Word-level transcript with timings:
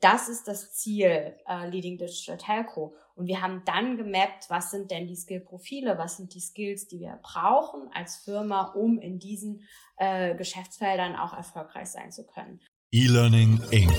das 0.00 0.28
ist 0.28 0.46
das 0.46 0.74
Ziel 0.74 1.34
äh, 1.48 1.68
Leading 1.68 1.98
Digital 1.98 2.38
Telco. 2.38 2.94
Und 3.14 3.26
wir 3.26 3.42
haben 3.42 3.62
dann 3.64 3.96
gemappt, 3.96 4.48
was 4.48 4.70
sind 4.70 4.90
denn 4.90 5.06
die 5.06 5.16
Skill-Profile, 5.16 5.98
was 5.98 6.16
sind 6.16 6.34
die 6.34 6.40
Skills, 6.40 6.86
die 6.86 7.00
wir 7.00 7.18
brauchen 7.22 7.90
als 7.92 8.16
Firma, 8.16 8.72
um 8.74 8.98
in 8.98 9.18
diesen 9.18 9.62
äh, 9.96 10.34
Geschäftsfeldern 10.36 11.16
auch 11.16 11.32
erfolgreich 11.32 11.88
sein 11.88 12.12
zu 12.12 12.24
können. 12.24 12.60
E-Learning 12.92 13.60
Inc. 13.70 13.90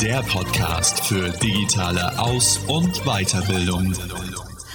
Der 0.00 0.22
Podcast 0.22 1.04
für 1.04 1.28
digitale 1.30 2.18
Aus- 2.18 2.58
und 2.66 3.04
Weiterbildung. 3.04 3.92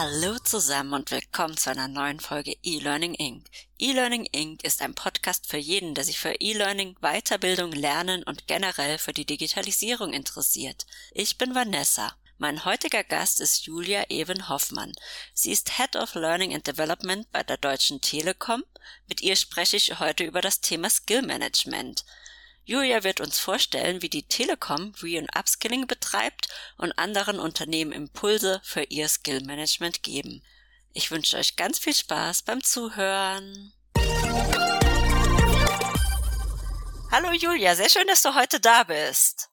Hallo 0.04 0.40
zusammen 0.40 0.94
und 0.94 1.12
willkommen 1.12 1.56
zu 1.56 1.70
einer 1.70 1.88
neuen 1.88 2.20
Folge 2.20 2.56
E-Learning 2.64 3.14
Inc. 3.14 3.46
E-Learning 3.78 4.26
Inc. 4.32 4.64
ist 4.64 4.82
ein 4.82 4.96
Podcast 4.96 5.46
für 5.46 5.60
jeden, 5.60 5.94
der 5.94 6.04
sich 6.04 6.18
für 6.18 6.34
E-Learning, 6.40 6.96
Weiterbildung, 7.02 7.72
Lernen 7.72 8.24
und 8.24 8.48
generell 8.48 8.98
für 8.98 9.14
die 9.14 9.28
Digitalisierung 9.28 10.12
interessiert. 10.12 10.88
Ich 11.12 11.38
bin 11.38 11.54
Vanessa. 11.54 12.16
Mein 12.40 12.66
heutiger 12.66 13.04
Gast 13.04 13.40
ist 13.42 13.68
Julia 13.68 14.06
Even 14.10 14.50
Hoffmann. 14.50 14.92
Sie 15.36 15.52
ist 15.52 15.78
Head 15.78 15.96
of 15.96 16.16
Learning 16.16 16.56
and 16.56 16.66
Development 16.66 17.32
bei 17.32 17.44
der 17.44 17.58
Deutschen 17.58 18.02
Telekom. 18.02 18.64
Mit 19.08 19.22
ihr 19.22 19.36
spreche 19.36 19.78
ich 19.78 20.00
heute 20.00 20.24
über 20.24 20.42
das 20.42 20.62
Thema 20.62 20.90
Skill 20.90 21.22
Management. 21.22 22.06
Julia 22.72 23.04
wird 23.04 23.20
uns 23.20 23.38
vorstellen, 23.38 24.02
wie 24.02 24.08
die 24.08 24.24
Telekom 24.24 24.94
Re- 25.04 25.20
und 25.20 25.38
Upskilling 25.38 25.88
betreibt 25.88 26.48
und 26.78 26.98
anderen 26.98 27.38
Unternehmen 27.38 27.92
Impulse 27.92 28.62
für 28.64 28.84
ihr 28.84 29.10
Skill-Management 29.10 30.04
geben. 30.04 30.42
Ich 30.94 31.12
wünsche 31.12 31.36
euch 31.36 31.58
ganz 31.58 31.80
viel 31.80 31.94
Spaß 31.94 32.44
beim 32.44 32.64
Zuhören. 32.64 33.74
Hallo 37.12 37.34
Julia, 37.34 37.76
sehr 37.76 37.90
schön, 37.90 38.08
dass 38.08 38.22
du 38.22 38.34
heute 38.36 38.62
da 38.62 38.86
bist. 38.86 39.50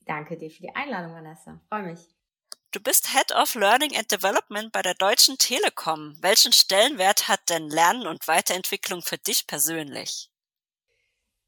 Danke 0.00 0.36
dir 0.36 0.50
für 0.50 0.60
die 0.60 0.74
Einladung, 0.74 1.14
Vanessa. 1.14 1.58
Freue 1.70 1.84
mich. 1.84 2.00
Du 2.72 2.80
bist 2.80 3.14
Head 3.14 3.32
of 3.32 3.54
Learning 3.54 3.96
and 3.96 4.12
Development 4.12 4.70
bei 4.70 4.82
der 4.82 4.96
Deutschen 4.96 5.38
Telekom. 5.38 6.14
Welchen 6.20 6.52
Stellenwert 6.52 7.26
hat 7.26 7.48
denn 7.48 7.70
Lernen 7.70 8.06
und 8.06 8.28
Weiterentwicklung 8.28 9.00
für 9.00 9.16
dich 9.16 9.46
persönlich? 9.46 10.30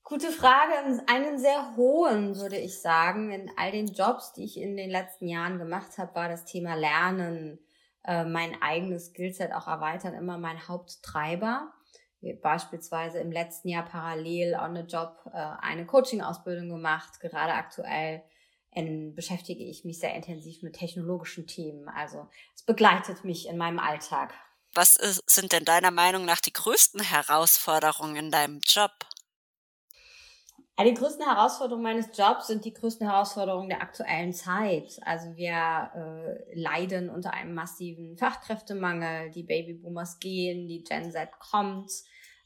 Gute 0.05 0.31
Frage, 0.31 0.73
einen 1.07 1.39
sehr 1.39 1.77
hohen, 1.77 2.37
würde 2.37 2.57
ich 2.59 2.81
sagen. 2.81 3.31
In 3.31 3.51
all 3.57 3.71
den 3.71 3.87
Jobs, 3.87 4.33
die 4.33 4.45
ich 4.45 4.59
in 4.59 4.77
den 4.77 4.91
letzten 4.91 5.29
Jahren 5.29 5.59
gemacht 5.59 5.97
habe, 5.97 6.15
war 6.15 6.29
das 6.29 6.45
Thema 6.45 6.75
Lernen, 6.75 7.59
äh, 8.05 8.25
mein 8.25 8.61
eigenes 8.61 9.07
Skillset 9.07 9.53
auch 9.53 9.69
erweitern, 9.69 10.15
immer 10.15 10.39
mein 10.39 10.67
Haupttreiber. 10.67 11.73
Beispielsweise 12.41 13.19
im 13.19 13.33
letzten 13.33 13.69
Jahr 13.69 13.85
parallel 13.85 14.55
on 14.55 14.77
the 14.77 14.83
Job 14.83 15.25
äh, 15.33 15.37
eine 15.37 15.87
Coaching-Ausbildung 15.87 16.69
gemacht. 16.69 17.21
Gerade 17.21 17.53
aktuell 17.53 18.23
in, 18.73 19.15
beschäftige 19.15 19.65
ich 19.65 19.85
mich 19.85 19.99
sehr 19.99 20.15
intensiv 20.15 20.63
mit 20.63 20.75
technologischen 20.75 21.47
Themen. 21.47 21.89
Also 21.89 22.29
es 22.55 22.63
begleitet 22.63 23.25
mich 23.25 23.49
in 23.49 23.57
meinem 23.57 23.79
Alltag. 23.79 24.35
Was 24.75 24.97
ist, 24.97 25.23
sind 25.29 25.53
denn 25.53 25.65
deiner 25.65 25.91
Meinung 25.91 26.25
nach 26.25 26.41
die 26.41 26.53
größten 26.53 27.03
Herausforderungen 27.03 28.17
in 28.17 28.31
deinem 28.31 28.61
Job? 28.65 28.91
Die 30.81 30.95
größten 30.95 31.25
Herausforderungen 31.25 31.83
meines 31.83 32.17
Jobs 32.17 32.49
sind 32.49 32.65
die 32.65 32.73
größten 32.73 33.09
Herausforderungen 33.09 33.69
der 33.69 33.83
aktuellen 33.83 34.33
Zeit. 34.33 34.99
Also 35.03 35.37
wir 35.37 35.91
äh, 35.95 36.61
leiden 36.61 37.09
unter 37.11 37.35
einem 37.35 37.55
massiven 37.55 38.17
Fachkräftemangel. 38.17 39.31
Die 39.31 39.45
Babyboomers 39.45 40.19
gehen, 40.19 40.67
die 40.67 40.83
Gen 40.83 41.13
Z 41.13 41.29
kommt. 41.39 41.93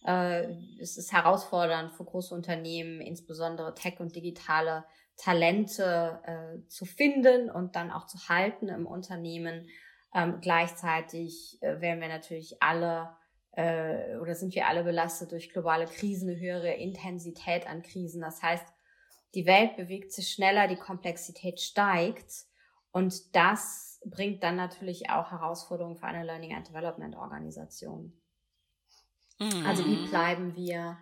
Äh, 0.04 0.54
es 0.80 0.98
ist 0.98 1.12
herausfordernd 1.12 1.92
für 1.92 2.04
große 2.04 2.34
Unternehmen, 2.34 3.00
insbesondere 3.00 3.74
Tech 3.74 4.00
und 4.00 4.14
digitale 4.14 4.84
Talente 5.16 6.20
äh, 6.24 6.68
zu 6.68 6.84
finden 6.84 7.50
und 7.50 7.74
dann 7.74 7.90
auch 7.90 8.06
zu 8.06 8.18
halten 8.28 8.68
im 8.68 8.86
Unternehmen. 8.86 9.68
Ähm, 10.14 10.38
gleichzeitig 10.40 11.58
äh, 11.62 11.80
werden 11.80 12.00
wir 12.00 12.08
natürlich 12.08 12.62
alle 12.62 13.16
äh, 13.56 14.16
oder 14.18 14.34
sind 14.34 14.54
wir 14.54 14.68
alle 14.68 14.84
belastet 14.84 15.32
durch 15.32 15.50
globale 15.50 15.86
Krisen, 15.86 16.28
eine 16.28 16.38
höhere 16.38 16.74
Intensität 16.74 17.66
an 17.66 17.82
Krisen. 17.82 18.20
Das 18.20 18.42
heißt, 18.42 18.66
die 19.34 19.46
Welt 19.46 19.76
bewegt 19.76 20.12
sich 20.12 20.30
schneller, 20.30 20.68
die 20.68 20.76
Komplexität 20.76 21.60
steigt 21.60 22.44
und 22.92 23.34
das 23.34 24.00
bringt 24.04 24.42
dann 24.42 24.56
natürlich 24.56 25.10
auch 25.10 25.30
Herausforderungen 25.30 25.96
für 25.96 26.06
eine 26.06 26.24
Learning 26.24 26.54
and 26.54 26.68
Development 26.68 27.16
Organisation. 27.16 28.12
Mhm. 29.38 29.66
Also 29.66 29.84
wie 29.86 30.06
bleiben 30.06 30.54
wir, 30.54 30.98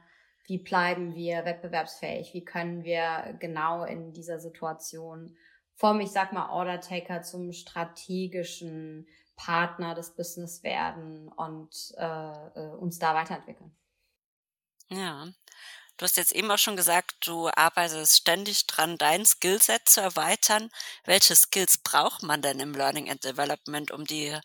wie 0.46 0.58
bleiben 0.58 1.14
wir 1.14 1.44
wettbewerbsfähig? 1.44 2.34
Wie 2.34 2.44
können 2.44 2.84
wir 2.84 3.36
genau 3.40 3.84
in 3.84 4.12
dieser 4.12 4.38
Situation 4.38 5.36
vom, 5.74 6.00
ich 6.00 6.10
sag 6.10 6.32
mal, 6.32 6.50
Order 6.50 6.80
Taker 6.80 7.22
zum 7.22 7.52
strategischen 7.52 9.08
Partner 9.36 9.94
des 9.94 10.14
Business 10.14 10.62
werden 10.62 11.28
und 11.28 11.92
äh, 11.96 12.04
äh, 12.04 12.76
uns 12.76 12.98
da 12.98 13.14
weiterentwickeln. 13.14 13.76
Ja. 14.90 15.26
Du 15.96 16.04
hast 16.04 16.16
jetzt 16.16 16.32
eben 16.32 16.50
auch 16.50 16.58
schon 16.58 16.76
gesagt, 16.76 17.16
du 17.26 17.48
arbeitest 17.48 18.16
ständig 18.16 18.66
dran, 18.66 18.98
dein 18.98 19.24
Skillset 19.24 19.88
zu 19.88 20.00
erweitern. 20.00 20.70
Welche 21.04 21.36
Skills 21.36 21.78
braucht 21.78 22.22
man 22.22 22.42
denn 22.42 22.58
im 22.60 22.74
Learning 22.74 23.08
and 23.10 23.22
Development, 23.22 23.92
um 23.92 24.04
die 24.04 24.36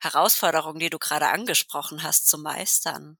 Herausforderungen, 0.00 0.80
die 0.80 0.90
du 0.90 0.98
gerade 0.98 1.28
angesprochen 1.28 2.02
hast, 2.02 2.28
zu 2.28 2.38
meistern? 2.38 3.18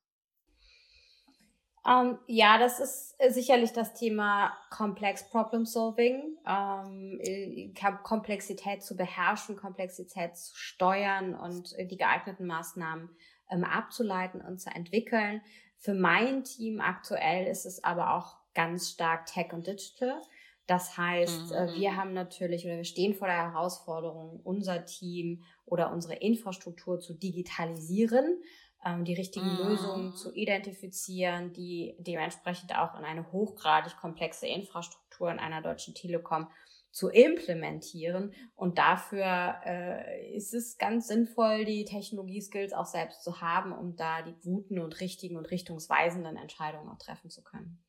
Ähm, 1.87 2.19
ja, 2.27 2.59
das 2.59 2.81
ist 2.81 3.15
äh, 3.19 3.31
sicherlich 3.31 3.73
das 3.73 3.95
Thema 3.95 4.53
Complex 4.71 5.29
Problem 5.31 5.65
Solving, 5.65 6.37
ähm, 6.47 7.21
äh, 7.21 7.73
Komplexität 8.03 8.83
zu 8.83 8.97
beherrschen, 8.97 9.57
Komplexität 9.57 10.37
zu 10.37 10.57
steuern 10.57 11.35
und 11.35 11.79
äh, 11.79 11.87
die 11.87 11.97
geeigneten 11.97 12.47
Maßnahmen 12.47 13.11
ähm, 13.51 13.65
abzuleiten 13.65 14.41
und 14.41 14.61
zu 14.61 14.71
entwickeln. 14.71 15.43
Für 15.79 15.95
mein 15.95 16.43
Team 16.43 16.81
aktuell 16.81 17.47
ist 17.47 17.67
es 17.67 17.85
aber 17.85 18.15
auch 18.15 18.37
ganz 18.55 18.91
stark 18.91 19.27
Tech 19.27 19.53
und 19.53 19.67
Digital. 19.67 20.21
Das 20.67 20.99
heißt, 20.99 21.51
mhm. 21.51 21.75
wir 21.75 21.97
haben 21.97 22.13
natürlich 22.13 22.65
oder 22.65 22.79
wir 22.79 22.85
stehen 22.85 23.15
vor 23.15 23.29
der 23.29 23.53
Herausforderung, 23.53 24.41
unser 24.43 24.85
Team 24.85 25.45
oder 25.65 25.93
unsere 25.93 26.15
Infrastruktur 26.15 26.99
zu 26.99 27.15
digitalisieren 27.15 28.43
ähm, 28.87 29.05
die 29.05 29.15
richtigen 29.15 29.53
mhm. 29.53 29.69
Lösungen 29.69 30.15
zu 30.15 30.33
identifizieren, 30.33 31.53
die 31.53 31.97
dementsprechend 31.99 32.75
auch 32.77 32.97
in 32.99 33.05
eine 33.05 33.33
hochgradig 33.33 33.97
komplexe 33.97 34.47
Infrastruktur 34.47 35.31
in 35.31 35.39
einer 35.39 35.61
deutschen 35.61 35.95
Telekom 35.95 36.49
zu 36.93 37.11
implementieren. 37.11 38.33
Und 38.55 38.79
dafür 38.79 39.57
äh, 39.67 40.35
ist 40.35 40.55
es 40.55 40.79
ganz 40.79 41.09
sinnvoll, 41.09 41.65
die 41.65 41.85
Technologie-Skills 41.85 42.73
auch 42.73 42.87
selbst 42.87 43.23
zu 43.23 43.41
haben, 43.41 43.73
um 43.73 43.97
da 43.97 44.23
die 44.23 44.35
guten 44.43 44.79
und 44.79 45.01
richtigen 45.01 45.37
und 45.37 45.51
richtungsweisenden 45.51 46.37
Entscheidungen 46.37 46.89
auch 46.89 46.99
treffen 46.99 47.29
zu 47.29 47.43
können. 47.43 47.83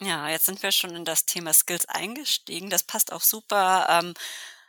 Ja, 0.00 0.28
jetzt 0.28 0.46
sind 0.46 0.62
wir 0.62 0.72
schon 0.72 0.94
in 0.96 1.04
das 1.04 1.26
Thema 1.26 1.52
Skills 1.52 1.86
eingestiegen. 1.86 2.70
Das 2.70 2.82
passt 2.82 3.12
auch 3.12 3.20
super. 3.20 3.86
Ähm, 3.88 4.14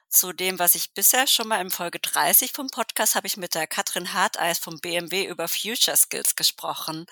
zu 0.10 0.34
dem, 0.34 0.60
was 0.60 0.76
ich 0.76 0.94
bisher 0.94 1.28
schon 1.28 1.48
mal 1.48 1.62
in 1.62 1.70
Folge 1.70 2.00
30 2.00 2.52
vom 2.52 2.68
Podcast 2.68 3.16
habe 3.16 3.28
ich 3.28 3.38
mit 3.38 3.56
der 3.56 3.68
Katrin 3.68 4.14
Harteis 4.14 4.60
vom 4.60 4.80
BMW 4.80 5.26
über 5.26 5.48
Future 5.48 5.96
Skills 5.96 6.36
gesprochen. 6.36 7.06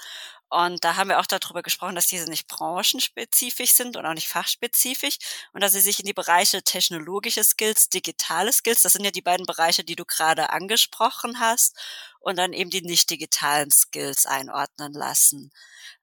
Und 0.49 0.83
da 0.83 0.95
haben 0.95 1.09
wir 1.09 1.19
auch 1.19 1.25
darüber 1.25 1.61
gesprochen, 1.61 1.95
dass 1.95 2.07
diese 2.07 2.29
nicht 2.29 2.47
branchenspezifisch 2.47 3.71
sind 3.71 3.97
und 3.97 4.05
auch 4.05 4.13
nicht 4.13 4.29
fachspezifisch 4.29 5.17
und 5.53 5.61
dass 5.61 5.73
sie 5.73 5.81
sich 5.81 5.99
in 5.99 6.05
die 6.05 6.13
Bereiche 6.13 6.63
technologische 6.63 7.43
Skills, 7.43 7.89
digitale 7.89 8.53
Skills, 8.53 8.81
das 8.81 8.93
sind 8.93 9.03
ja 9.03 9.11
die 9.11 9.21
beiden 9.21 9.45
Bereiche, 9.45 9.83
die 9.83 9.95
du 9.95 10.05
gerade 10.05 10.49
angesprochen 10.51 11.39
hast, 11.39 11.75
und 12.19 12.37
dann 12.37 12.53
eben 12.53 12.69
die 12.69 12.81
nicht 12.81 13.09
digitalen 13.09 13.71
Skills 13.71 14.25
einordnen 14.25 14.93
lassen. 14.93 15.51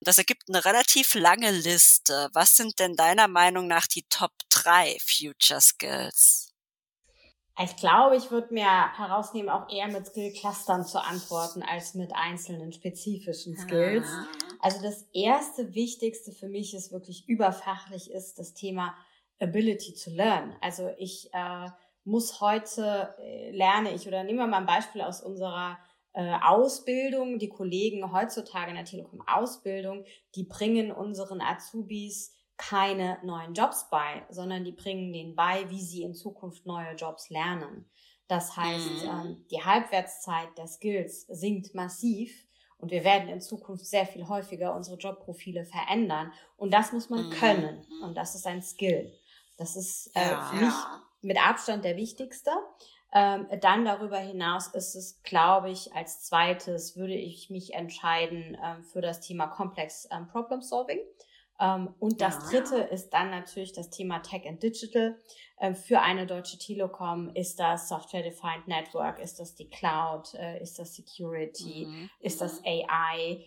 Das 0.00 0.19
ergibt 0.19 0.49
eine 0.49 0.65
relativ 0.65 1.15
lange 1.15 1.50
Liste. 1.50 2.31
Was 2.34 2.56
sind 2.56 2.78
denn 2.78 2.97
deiner 2.97 3.28
Meinung 3.28 3.66
nach 3.66 3.87
die 3.87 4.05
Top 4.09 4.32
3 4.50 4.99
Future 5.00 5.61
Skills? 5.61 6.53
Ich 7.62 7.76
glaube, 7.76 8.16
ich 8.16 8.32
würde 8.32 8.52
mir 8.52 8.66
herausnehmen, 8.96 9.48
auch 9.48 9.70
eher 9.70 9.86
mit 9.86 10.06
Skill-Clustern 10.06 10.84
zu 10.84 11.00
antworten, 11.00 11.62
als 11.62 11.94
mit 11.94 12.12
einzelnen 12.12 12.72
spezifischen 12.72 13.56
Skills. 13.56 14.08
Ah. 14.08 14.26
Also 14.60 14.82
das 14.82 15.06
erste 15.12 15.74
Wichtigste 15.74 16.32
für 16.32 16.48
mich 16.48 16.74
ist 16.74 16.90
wirklich 16.90 17.28
überfachlich 17.28 18.10
ist 18.10 18.38
das 18.38 18.54
Thema 18.54 18.94
Ability 19.38 19.94
to 19.94 20.10
Learn. 20.10 20.56
Also 20.60 20.90
ich 20.98 21.28
äh, 21.32 21.68
muss 22.04 22.40
heute, 22.40 23.14
äh, 23.20 23.50
lerne 23.52 23.92
ich, 23.94 24.08
oder 24.08 24.24
nehmen 24.24 24.38
wir 24.38 24.46
mal 24.46 24.58
ein 24.58 24.66
Beispiel 24.66 25.02
aus 25.02 25.22
unserer 25.22 25.78
äh, 26.12 26.34
Ausbildung. 26.42 27.38
Die 27.38 27.48
Kollegen 27.48 28.12
heutzutage 28.12 28.70
in 28.70 28.76
der 28.76 28.84
Telekom-Ausbildung, 28.84 30.04
die 30.34 30.44
bringen 30.44 30.90
unseren 30.90 31.40
Azubis 31.40 32.32
keine 32.56 33.18
neuen 33.22 33.54
Jobs 33.54 33.88
bei, 33.90 34.24
sondern 34.30 34.64
die 34.64 34.72
bringen 34.72 35.12
denen 35.12 35.34
bei, 35.34 35.68
wie 35.70 35.80
sie 35.80 36.02
in 36.02 36.14
Zukunft 36.14 36.66
neue 36.66 36.94
Jobs 36.94 37.30
lernen. 37.30 37.90
Das 38.28 38.56
heißt, 38.56 39.04
mhm. 39.04 39.10
ähm, 39.10 39.46
die 39.50 39.62
Halbwertszeit 39.62 40.56
der 40.56 40.66
Skills 40.66 41.26
sinkt 41.28 41.74
massiv 41.74 42.46
und 42.78 42.90
wir 42.90 43.04
werden 43.04 43.28
in 43.28 43.40
Zukunft 43.40 43.86
sehr 43.86 44.06
viel 44.06 44.28
häufiger 44.28 44.74
unsere 44.74 44.96
Jobprofile 44.96 45.64
verändern. 45.64 46.32
Und 46.56 46.72
das 46.72 46.92
muss 46.92 47.10
man 47.10 47.26
mhm. 47.26 47.30
können 47.30 47.86
und 48.02 48.16
das 48.16 48.34
ist 48.34 48.46
ein 48.46 48.62
Skill. 48.62 49.12
Das 49.56 49.76
ist 49.76 50.10
äh, 50.14 50.30
ja. 50.30 50.42
für 50.44 50.56
mich 50.64 50.74
mit 51.22 51.46
Abstand 51.46 51.84
der 51.84 51.96
wichtigste. 51.96 52.50
Ähm, 53.12 53.46
dann 53.60 53.84
darüber 53.84 54.18
hinaus 54.18 54.68
ist 54.68 54.96
es, 54.96 55.22
glaube 55.22 55.70
ich, 55.70 55.94
als 55.94 56.24
zweites 56.24 56.96
würde 56.96 57.14
ich 57.14 57.48
mich 57.48 57.74
entscheiden 57.74 58.58
ähm, 58.62 58.82
für 58.82 59.00
das 59.00 59.20
Thema 59.20 59.46
Complex 59.46 60.08
ähm, 60.10 60.26
Problem 60.26 60.62
Solving. 60.62 60.98
Ähm, 61.60 61.94
und 61.98 62.20
das 62.20 62.34
ja. 62.34 62.60
dritte 62.60 62.76
ist 62.76 63.10
dann 63.10 63.30
natürlich 63.30 63.72
das 63.72 63.90
Thema 63.90 64.20
Tech 64.20 64.46
and 64.46 64.62
Digital. 64.62 65.16
Ähm, 65.60 65.74
für 65.74 66.00
eine 66.00 66.26
deutsche 66.26 66.58
Telekom 66.58 67.30
ist 67.34 67.60
das 67.60 67.88
Software 67.88 68.22
Defined 68.22 68.66
Network, 68.66 69.18
ist 69.18 69.38
das 69.38 69.54
die 69.54 69.68
Cloud, 69.68 70.34
äh, 70.34 70.60
ist 70.60 70.78
das 70.78 70.94
Security, 70.94 71.86
mhm. 71.86 72.10
ist 72.20 72.40
das 72.40 72.62
AI. 72.64 73.44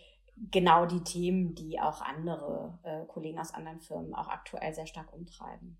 Genau 0.51 0.85
die 0.85 1.03
Themen, 1.03 1.55
die 1.55 1.79
auch 1.79 1.99
andere 2.01 2.77
äh, 2.83 3.05
Kollegen 3.05 3.39
aus 3.39 3.53
anderen 3.53 3.79
Firmen 3.81 4.13
auch 4.13 4.27
aktuell 4.27 4.73
sehr 4.73 4.85
stark 4.85 5.11
umtreiben. 5.11 5.77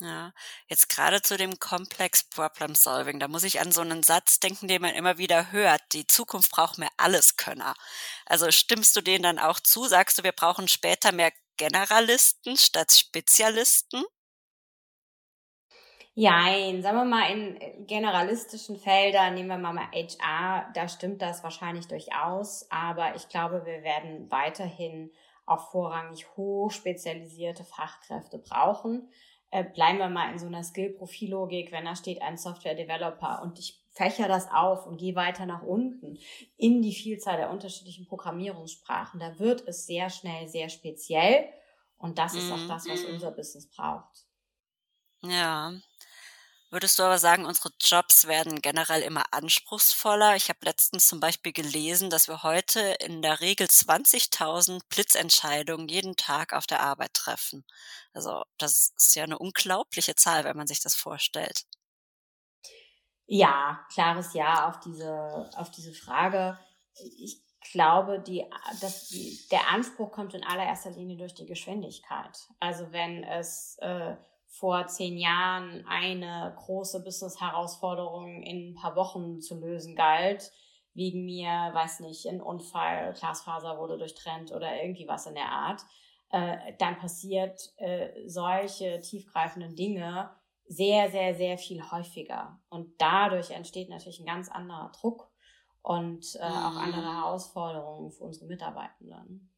Ja, 0.00 0.32
jetzt 0.68 0.88
gerade 0.88 1.22
zu 1.22 1.36
dem 1.36 1.58
Complex 1.58 2.22
Problem 2.22 2.76
Solving, 2.76 3.18
da 3.18 3.26
muss 3.26 3.42
ich 3.42 3.60
an 3.60 3.72
so 3.72 3.80
einen 3.80 4.04
Satz 4.04 4.38
denken, 4.38 4.68
den 4.68 4.80
man 4.80 4.94
immer 4.94 5.18
wieder 5.18 5.50
hört. 5.50 5.82
Die 5.92 6.06
Zukunft 6.06 6.52
braucht 6.52 6.78
mehr 6.78 6.90
Alleskönner. 6.98 7.74
Also 8.24 8.52
stimmst 8.52 8.94
du 8.94 9.00
denen 9.00 9.24
dann 9.24 9.40
auch 9.40 9.58
zu? 9.58 9.86
Sagst 9.86 10.18
du, 10.18 10.22
wir 10.22 10.30
brauchen 10.30 10.68
später 10.68 11.10
mehr 11.10 11.32
Generalisten 11.56 12.56
statt 12.56 12.92
Spezialisten? 12.92 14.04
Jein, 16.14 16.82
sagen 16.82 16.98
wir 16.98 17.04
mal 17.04 17.30
in 17.30 17.86
generalistischen 17.86 18.76
Feldern, 18.76 19.34
nehmen 19.34 19.48
wir 19.48 19.58
mal 19.58 19.72
mal 19.72 19.88
HR, 19.92 20.70
da 20.74 20.88
stimmt 20.88 21.22
das 21.22 21.42
wahrscheinlich 21.42 21.86
durchaus, 21.86 22.68
aber 22.70 23.14
ich 23.16 23.28
glaube, 23.28 23.64
wir 23.64 23.82
werden 23.82 24.30
weiterhin 24.30 25.12
auch 25.46 25.70
vorrangig 25.70 26.26
hochspezialisierte 26.36 27.64
Fachkräfte 27.64 28.38
brauchen 28.38 29.08
äh, 29.50 29.64
bleiben 29.64 29.98
wir 29.98 30.08
mal 30.08 30.30
in 30.32 30.38
so 30.38 30.46
einer 30.46 30.62
Skill-Profil-Logik, 30.62 31.72
wenn 31.72 31.84
da 31.84 31.96
steht 31.96 32.22
ein 32.22 32.36
Software-Developer 32.36 33.42
und 33.42 33.58
ich 33.58 33.82
fächer 33.90 34.28
das 34.28 34.50
auf 34.50 34.86
und 34.86 34.98
gehe 34.98 35.14
weiter 35.14 35.46
nach 35.46 35.62
unten 35.62 36.18
in 36.56 36.82
die 36.82 36.94
Vielzahl 36.94 37.36
der 37.36 37.50
unterschiedlichen 37.50 38.06
Programmierungssprachen, 38.06 39.18
da 39.18 39.38
wird 39.38 39.66
es 39.66 39.86
sehr 39.86 40.10
schnell 40.10 40.48
sehr 40.48 40.68
speziell 40.68 41.48
und 41.96 42.18
das 42.18 42.34
ist 42.34 42.52
auch 42.52 42.58
mhm. 42.58 42.68
das, 42.68 42.88
was 42.88 43.04
unser 43.04 43.30
Business 43.32 43.68
braucht. 43.68 44.26
Ja, 45.22 45.72
Würdest 46.70 46.98
du 46.98 47.02
aber 47.02 47.18
sagen, 47.18 47.46
unsere 47.46 47.70
Jobs 47.80 48.26
werden 48.26 48.60
generell 48.60 49.00
immer 49.00 49.24
anspruchsvoller? 49.30 50.36
Ich 50.36 50.50
habe 50.50 50.58
letztens 50.64 51.08
zum 51.08 51.18
Beispiel 51.18 51.52
gelesen, 51.52 52.10
dass 52.10 52.28
wir 52.28 52.42
heute 52.42 52.80
in 53.00 53.22
der 53.22 53.40
Regel 53.40 53.66
20.000 53.66 54.80
Blitzentscheidungen 54.90 55.88
jeden 55.88 56.16
Tag 56.16 56.52
auf 56.52 56.66
der 56.66 56.80
Arbeit 56.80 57.14
treffen. 57.14 57.64
Also 58.12 58.42
das 58.58 58.92
ist 58.96 59.14
ja 59.14 59.24
eine 59.24 59.38
unglaubliche 59.38 60.14
Zahl, 60.14 60.44
wenn 60.44 60.58
man 60.58 60.66
sich 60.66 60.80
das 60.80 60.94
vorstellt. 60.94 61.64
Ja, 63.26 63.86
klares 63.90 64.34
Ja 64.34 64.68
auf 64.68 64.78
diese, 64.80 65.50
auf 65.56 65.70
diese 65.70 65.94
Frage. 65.94 66.58
Ich 67.18 67.40
glaube, 67.72 68.20
die, 68.20 68.44
dass 68.82 69.08
die, 69.08 69.40
der 69.50 69.68
Anspruch 69.68 70.12
kommt 70.12 70.34
in 70.34 70.44
allererster 70.44 70.90
Linie 70.90 71.16
durch 71.16 71.34
die 71.34 71.46
Geschwindigkeit. 71.46 72.46
Also 72.60 72.92
wenn 72.92 73.24
es 73.24 73.76
äh, 73.80 74.16
vor 74.48 74.86
zehn 74.86 75.18
Jahren 75.18 75.84
eine 75.86 76.54
große 76.56 77.04
Business-Herausforderung 77.04 78.42
in 78.42 78.70
ein 78.70 78.74
paar 78.74 78.96
Wochen 78.96 79.40
zu 79.40 79.60
lösen 79.60 79.94
galt, 79.94 80.50
wegen 80.94 81.24
mir, 81.24 81.48
weiß 81.48 82.00
nicht, 82.00 82.26
ein 82.26 82.40
Unfall, 82.40 83.12
Glasfaser 83.12 83.78
wurde 83.78 83.98
durchtrennt 83.98 84.50
oder 84.52 84.82
irgendwie 84.82 85.06
was 85.06 85.26
in 85.26 85.34
der 85.34 85.52
Art, 85.52 85.82
äh, 86.30 86.56
dann 86.78 86.98
passiert 86.98 87.72
äh, 87.76 88.08
solche 88.26 89.00
tiefgreifenden 89.00 89.76
Dinge 89.76 90.30
sehr, 90.66 91.10
sehr, 91.10 91.34
sehr 91.34 91.56
viel 91.56 91.82
häufiger. 91.90 92.58
Und 92.68 93.00
dadurch 93.00 93.50
entsteht 93.50 93.88
natürlich 93.88 94.20
ein 94.20 94.26
ganz 94.26 94.50
anderer 94.50 94.90
Druck 94.98 95.30
und 95.82 96.34
äh, 96.36 96.42
auch 96.42 96.76
andere 96.76 97.00
mhm. 97.00 97.16
Herausforderungen 97.16 98.10
für 98.10 98.24
unsere 98.24 98.46
Mitarbeitenden. 98.46 99.50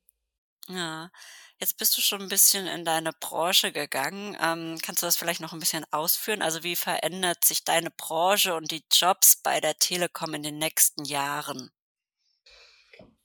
Ja, 0.69 1.11
jetzt 1.59 1.77
bist 1.79 1.97
du 1.97 2.01
schon 2.01 2.23
ein 2.23 2.29
bisschen 2.31 2.67
in 2.67 2.85
deine 2.87 3.13
Branche 3.13 3.73
gegangen. 3.73 4.37
Ähm, 4.41 4.79
kannst 4.83 5.03
du 5.03 5.07
das 5.07 5.17
vielleicht 5.17 5.41
noch 5.41 5.53
ein 5.53 5.59
bisschen 5.61 5.85
ausführen? 5.93 6.41
Also 6.43 6.63
wie 6.63 6.77
verändert 6.77 7.45
sich 7.45 7.63
deine 7.65 7.91
Branche 7.91 8.55
und 8.55 8.71
die 8.71 8.85
Jobs 8.91 9.37
bei 9.37 9.61
der 9.61 9.79
Telekom 9.79 10.33
in 10.35 10.43
den 10.43 10.57
nächsten 10.59 11.05
Jahren? 11.05 11.71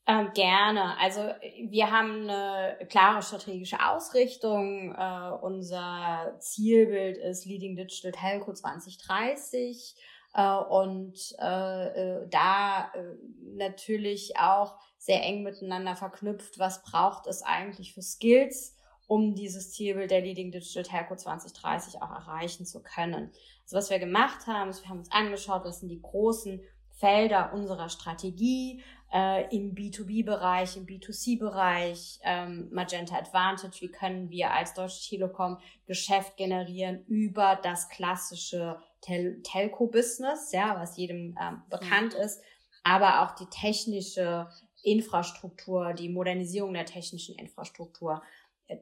Ähm, 0.08 0.32
gerne. 0.36 0.98
Also 1.00 1.22
wir 1.68 1.90
haben 1.92 2.30
eine 2.30 2.78
klare 2.90 3.24
strategische 3.24 3.84
Ausrichtung. 3.84 4.94
Äh, 4.94 5.32
unser 5.42 6.36
Zielbild 6.40 7.18
ist 7.18 7.46
Leading 7.46 7.76
Digital 7.76 8.12
Telco 8.12 8.54
2030 8.54 9.96
äh, 10.36 10.58
und 10.58 11.18
äh, 11.40 12.20
äh, 12.22 12.28
da 12.30 12.92
äh, 12.94 13.16
natürlich 13.56 14.38
auch 14.38 14.78
sehr 15.06 15.22
eng 15.24 15.44
miteinander 15.44 15.96
verknüpft. 15.96 16.58
Was 16.58 16.82
braucht 16.82 17.28
es 17.28 17.44
eigentlich 17.44 17.94
für 17.94 18.02
Skills, 18.02 18.76
um 19.06 19.36
dieses 19.36 19.72
Zielbild 19.72 20.10
der 20.10 20.22
Leading 20.22 20.52
Digital 20.52 20.82
Telco 20.82 21.16
2030 21.16 22.02
auch 22.02 22.10
erreichen 22.10 22.66
zu 22.66 22.82
können? 22.82 23.32
Also 23.64 23.78
was 23.78 23.92
wir 23.92 24.00
gemacht 24.00 24.48
haben, 24.48 24.72
ist, 24.72 24.84
wir 24.84 24.90
haben 24.90 25.00
uns 25.00 25.12
angeschaut, 25.12 25.64
was 25.64 25.82
sind 25.82 25.90
die 25.90 26.02
großen 26.02 26.60
Felder 26.90 27.54
unserer 27.54 27.90
Strategie 27.90 28.82
äh, 29.14 29.56
im 29.56 29.76
B2B-Bereich, 29.76 30.76
im 30.78 30.88
B2C-Bereich, 30.88 32.20
ähm, 32.24 32.70
Magenta 32.72 33.16
Advantage, 33.16 33.82
wie 33.82 33.92
können 33.92 34.32
wir 34.32 34.52
als 34.52 34.74
Deutsche 34.74 35.08
Telekom 35.08 35.60
Geschäft 35.86 36.36
generieren 36.38 37.06
über 37.06 37.60
das 37.62 37.90
klassische 37.90 38.80
Tel 39.02 39.44
Telco-Business, 39.44 40.52
ja, 40.52 40.78
was 40.80 40.98
jedem 40.98 41.38
ähm, 41.40 41.62
bekannt 41.70 42.16
mhm. 42.16 42.22
ist, 42.22 42.42
aber 42.84 43.24
auch 43.24 43.36
die 43.36 43.48
technische 43.48 44.48
Infrastruktur, 44.86 45.94
die 45.94 46.10
Modernisierung 46.10 46.74
der 46.74 46.86
technischen 46.86 47.36
Infrastruktur. 47.36 48.22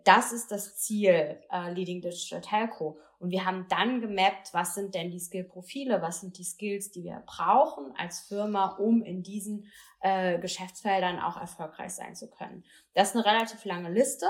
Das 0.04 0.32
ist 0.32 0.52
das 0.52 0.78
Ziel 0.78 1.40
äh, 1.52 1.74
Leading 1.74 2.02
Digital 2.02 2.42
Telco. 2.42 3.00
Und 3.20 3.32
wir 3.32 3.46
haben 3.46 3.66
dann 3.70 4.02
gemappt, 4.02 4.54
was 4.54 4.76
sind 4.76 4.96
denn 4.96 5.12
die 5.12 5.20
Skill-Profile, 5.20 6.02
was 6.02 6.22
sind 6.22 6.38
die 6.38 6.44
Skills, 6.44 6.92
die 6.92 7.04
wir 7.04 7.24
brauchen 7.26 7.94
als 7.98 8.20
Firma, 8.22 8.76
um 8.78 9.02
in 9.02 9.24
diesen 9.24 9.72
äh, 10.02 10.40
Geschäftsfeldern 10.40 11.20
auch 11.20 11.40
erfolgreich 11.40 11.94
sein 11.94 12.16
zu 12.16 12.30
können. 12.30 12.64
Das 12.94 13.10
ist 13.10 13.16
eine 13.16 13.26
relativ 13.26 13.64
lange 13.66 13.92
Liste. 13.92 14.26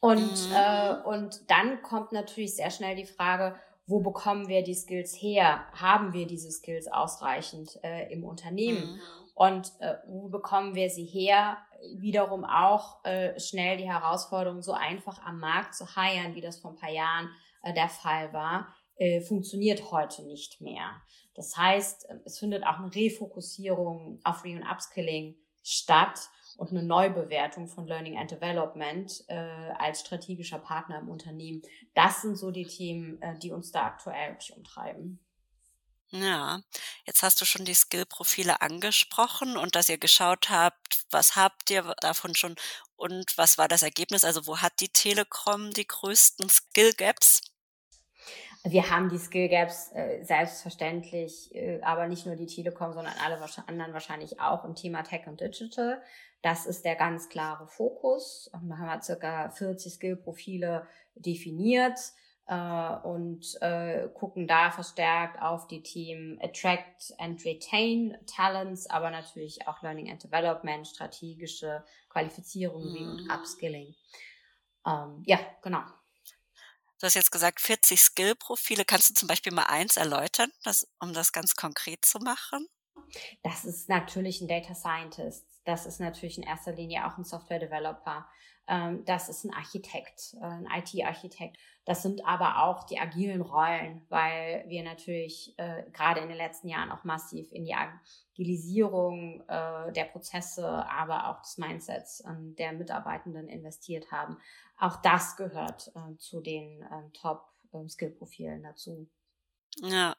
Und, 0.00 0.20
mhm. 0.20 0.54
äh, 0.54 0.96
und 1.04 1.50
dann 1.50 1.82
kommt 1.82 2.12
natürlich 2.12 2.56
sehr 2.56 2.70
schnell 2.70 2.94
die 2.94 3.06
Frage, 3.06 3.58
wo 3.86 4.00
bekommen 4.00 4.48
wir 4.48 4.62
die 4.62 4.74
Skills 4.74 5.14
her? 5.14 5.64
Haben 5.72 6.12
wir 6.12 6.26
diese 6.26 6.50
Skills 6.50 6.88
ausreichend 6.88 7.78
äh, 7.82 8.12
im 8.12 8.22
Unternehmen? 8.22 8.96
Mhm. 8.96 9.00
Und 9.38 9.70
äh, 9.78 9.94
wo 10.08 10.28
bekommen 10.28 10.74
wir 10.74 10.90
sie 10.90 11.04
her? 11.04 11.58
Wiederum 11.94 12.44
auch 12.44 13.04
äh, 13.04 13.38
schnell 13.38 13.76
die 13.76 13.88
Herausforderung, 13.88 14.62
so 14.62 14.72
einfach 14.72 15.24
am 15.24 15.38
Markt 15.38 15.76
zu 15.76 15.94
heiern, 15.94 16.34
wie 16.34 16.40
das 16.40 16.58
vor 16.58 16.72
ein 16.72 16.76
paar 16.76 16.90
Jahren 16.90 17.30
äh, 17.62 17.72
der 17.72 17.88
Fall 17.88 18.32
war, 18.32 18.74
äh, 18.96 19.20
funktioniert 19.20 19.92
heute 19.92 20.26
nicht 20.26 20.60
mehr. 20.60 20.90
Das 21.36 21.56
heißt, 21.56 22.08
es 22.24 22.40
findet 22.40 22.66
auch 22.66 22.80
eine 22.80 22.92
Refokussierung 22.92 24.18
auf 24.24 24.44
Re- 24.44 24.56
und 24.56 24.68
Upskilling 24.68 25.36
statt 25.62 26.18
und 26.56 26.70
eine 26.70 26.82
Neubewertung 26.82 27.68
von 27.68 27.86
Learning 27.86 28.18
and 28.18 28.32
Development 28.32 29.24
äh, 29.28 29.36
als 29.78 30.00
strategischer 30.00 30.58
Partner 30.58 30.98
im 30.98 31.08
Unternehmen. 31.08 31.62
Das 31.94 32.22
sind 32.22 32.36
so 32.36 32.50
die 32.50 32.66
Themen, 32.66 33.22
äh, 33.22 33.38
die 33.38 33.52
uns 33.52 33.70
da 33.70 33.84
aktuell 33.84 34.36
umtreiben. 34.56 35.20
Ja, 36.10 36.62
jetzt 37.04 37.22
hast 37.22 37.40
du 37.40 37.44
schon 37.44 37.66
die 37.66 37.74
Skill-Profile 37.74 38.62
angesprochen 38.62 39.58
und 39.58 39.74
dass 39.74 39.90
ihr 39.90 39.98
geschaut 39.98 40.48
habt, 40.48 41.04
was 41.10 41.36
habt 41.36 41.70
ihr 41.70 41.94
davon 42.00 42.34
schon 42.34 42.56
und 42.96 43.36
was 43.36 43.58
war 43.58 43.68
das 43.68 43.82
Ergebnis? 43.82 44.24
Also 44.24 44.46
wo 44.46 44.58
hat 44.58 44.80
die 44.80 44.88
Telekom 44.88 45.70
die 45.72 45.86
größten 45.86 46.48
Skill-Gaps? 46.48 47.42
Wir 48.64 48.90
haben 48.90 49.08
die 49.08 49.18
Skill 49.18 49.48
Gaps 49.48 49.92
äh, 49.92 50.24
selbstverständlich, 50.24 51.54
äh, 51.54 51.80
aber 51.82 52.08
nicht 52.08 52.26
nur 52.26 52.36
die 52.36 52.46
Telekom, 52.46 52.92
sondern 52.92 53.14
alle 53.24 53.38
anderen 53.66 53.92
wahrscheinlich 53.92 54.40
auch 54.40 54.64
im 54.64 54.74
Thema 54.74 55.02
Tech 55.02 55.26
und 55.26 55.40
Digital. 55.40 56.02
Das 56.42 56.66
ist 56.66 56.84
der 56.84 56.96
ganz 56.96 57.28
klare 57.28 57.68
Fokus. 57.68 58.50
Und 58.52 58.68
da 58.68 58.78
haben 58.78 58.88
wir 58.88 59.02
circa 59.02 59.50
40 59.50 59.92
Skill-Profile 59.92 60.86
definiert 61.14 61.98
äh, 62.48 62.96
und 63.06 63.60
äh, 63.60 64.08
gucken 64.14 64.48
da 64.48 64.70
verstärkt 64.70 65.40
auf 65.40 65.68
die 65.68 65.82
Themen 65.82 66.40
Attract 66.42 67.14
and 67.18 67.44
Retain 67.44 68.16
Talents, 68.26 68.88
aber 68.88 69.10
natürlich 69.10 69.68
auch 69.68 69.82
Learning 69.82 70.10
and 70.10 70.22
Development, 70.24 70.86
strategische 70.86 71.84
Qualifizierung 72.08 72.90
mhm. 72.90 73.10
und 73.10 73.30
Upskilling. 73.30 73.94
Ähm, 74.86 75.22
ja, 75.26 75.38
genau. 75.62 75.82
Du 77.00 77.06
hast 77.06 77.14
jetzt 77.14 77.30
gesagt 77.30 77.60
40 77.60 78.00
Skill-Profile. 78.00 78.84
Kannst 78.84 79.10
du 79.10 79.14
zum 79.14 79.28
Beispiel 79.28 79.52
mal 79.52 79.66
eins 79.66 79.96
erläutern, 79.96 80.50
das, 80.64 80.88
um 80.98 81.12
das 81.12 81.32
ganz 81.32 81.54
konkret 81.54 82.04
zu 82.04 82.18
machen? 82.18 82.66
Das 83.42 83.64
ist 83.64 83.88
natürlich 83.88 84.40
ein 84.40 84.48
Data 84.48 84.74
Scientist 84.74 85.46
Das 85.64 85.86
ist 85.86 86.00
natürlich 86.00 86.38
in 86.38 86.44
erster 86.44 86.72
Linie 86.72 87.06
auch 87.06 87.16
ein 87.16 87.24
Software-Developer. 87.24 88.16
Ähm, 88.16 88.26
das 89.04 89.28
ist 89.28 89.44
ein 89.44 89.54
Architekt, 89.54 90.34
äh, 90.40 90.44
ein 90.44 90.68
IT-Architekt. 90.70 91.56
Das 91.86 92.02
sind 92.02 92.26
aber 92.26 92.64
auch 92.64 92.84
die 92.84 92.98
agilen 92.98 93.40
Rollen, 93.40 94.04
weil 94.10 94.64
wir 94.68 94.82
natürlich 94.82 95.54
äh, 95.56 95.84
gerade 95.92 96.20
in 96.20 96.28
den 96.28 96.36
letzten 96.36 96.68
Jahren 96.68 96.92
auch 96.92 97.02
massiv 97.02 97.50
in 97.50 97.64
die 97.64 97.74
Agilisierung 97.74 99.40
äh, 99.48 99.90
der 99.92 100.04
Prozesse, 100.04 100.68
aber 100.90 101.28
auch 101.28 101.40
des 101.40 101.56
Mindsets 101.56 102.20
äh, 102.20 102.34
der 102.58 102.72
Mitarbeitenden 102.72 103.48
investiert 103.48 104.12
haben. 104.12 104.36
Auch 104.76 104.96
das 105.00 105.36
gehört 105.36 105.90
äh, 105.94 106.16
zu 106.18 106.40
den 106.40 106.82
ähm, 106.92 107.12
Top-Skill-Profilen 107.14 108.62
dazu. 108.62 109.08
Ja, 109.80 110.14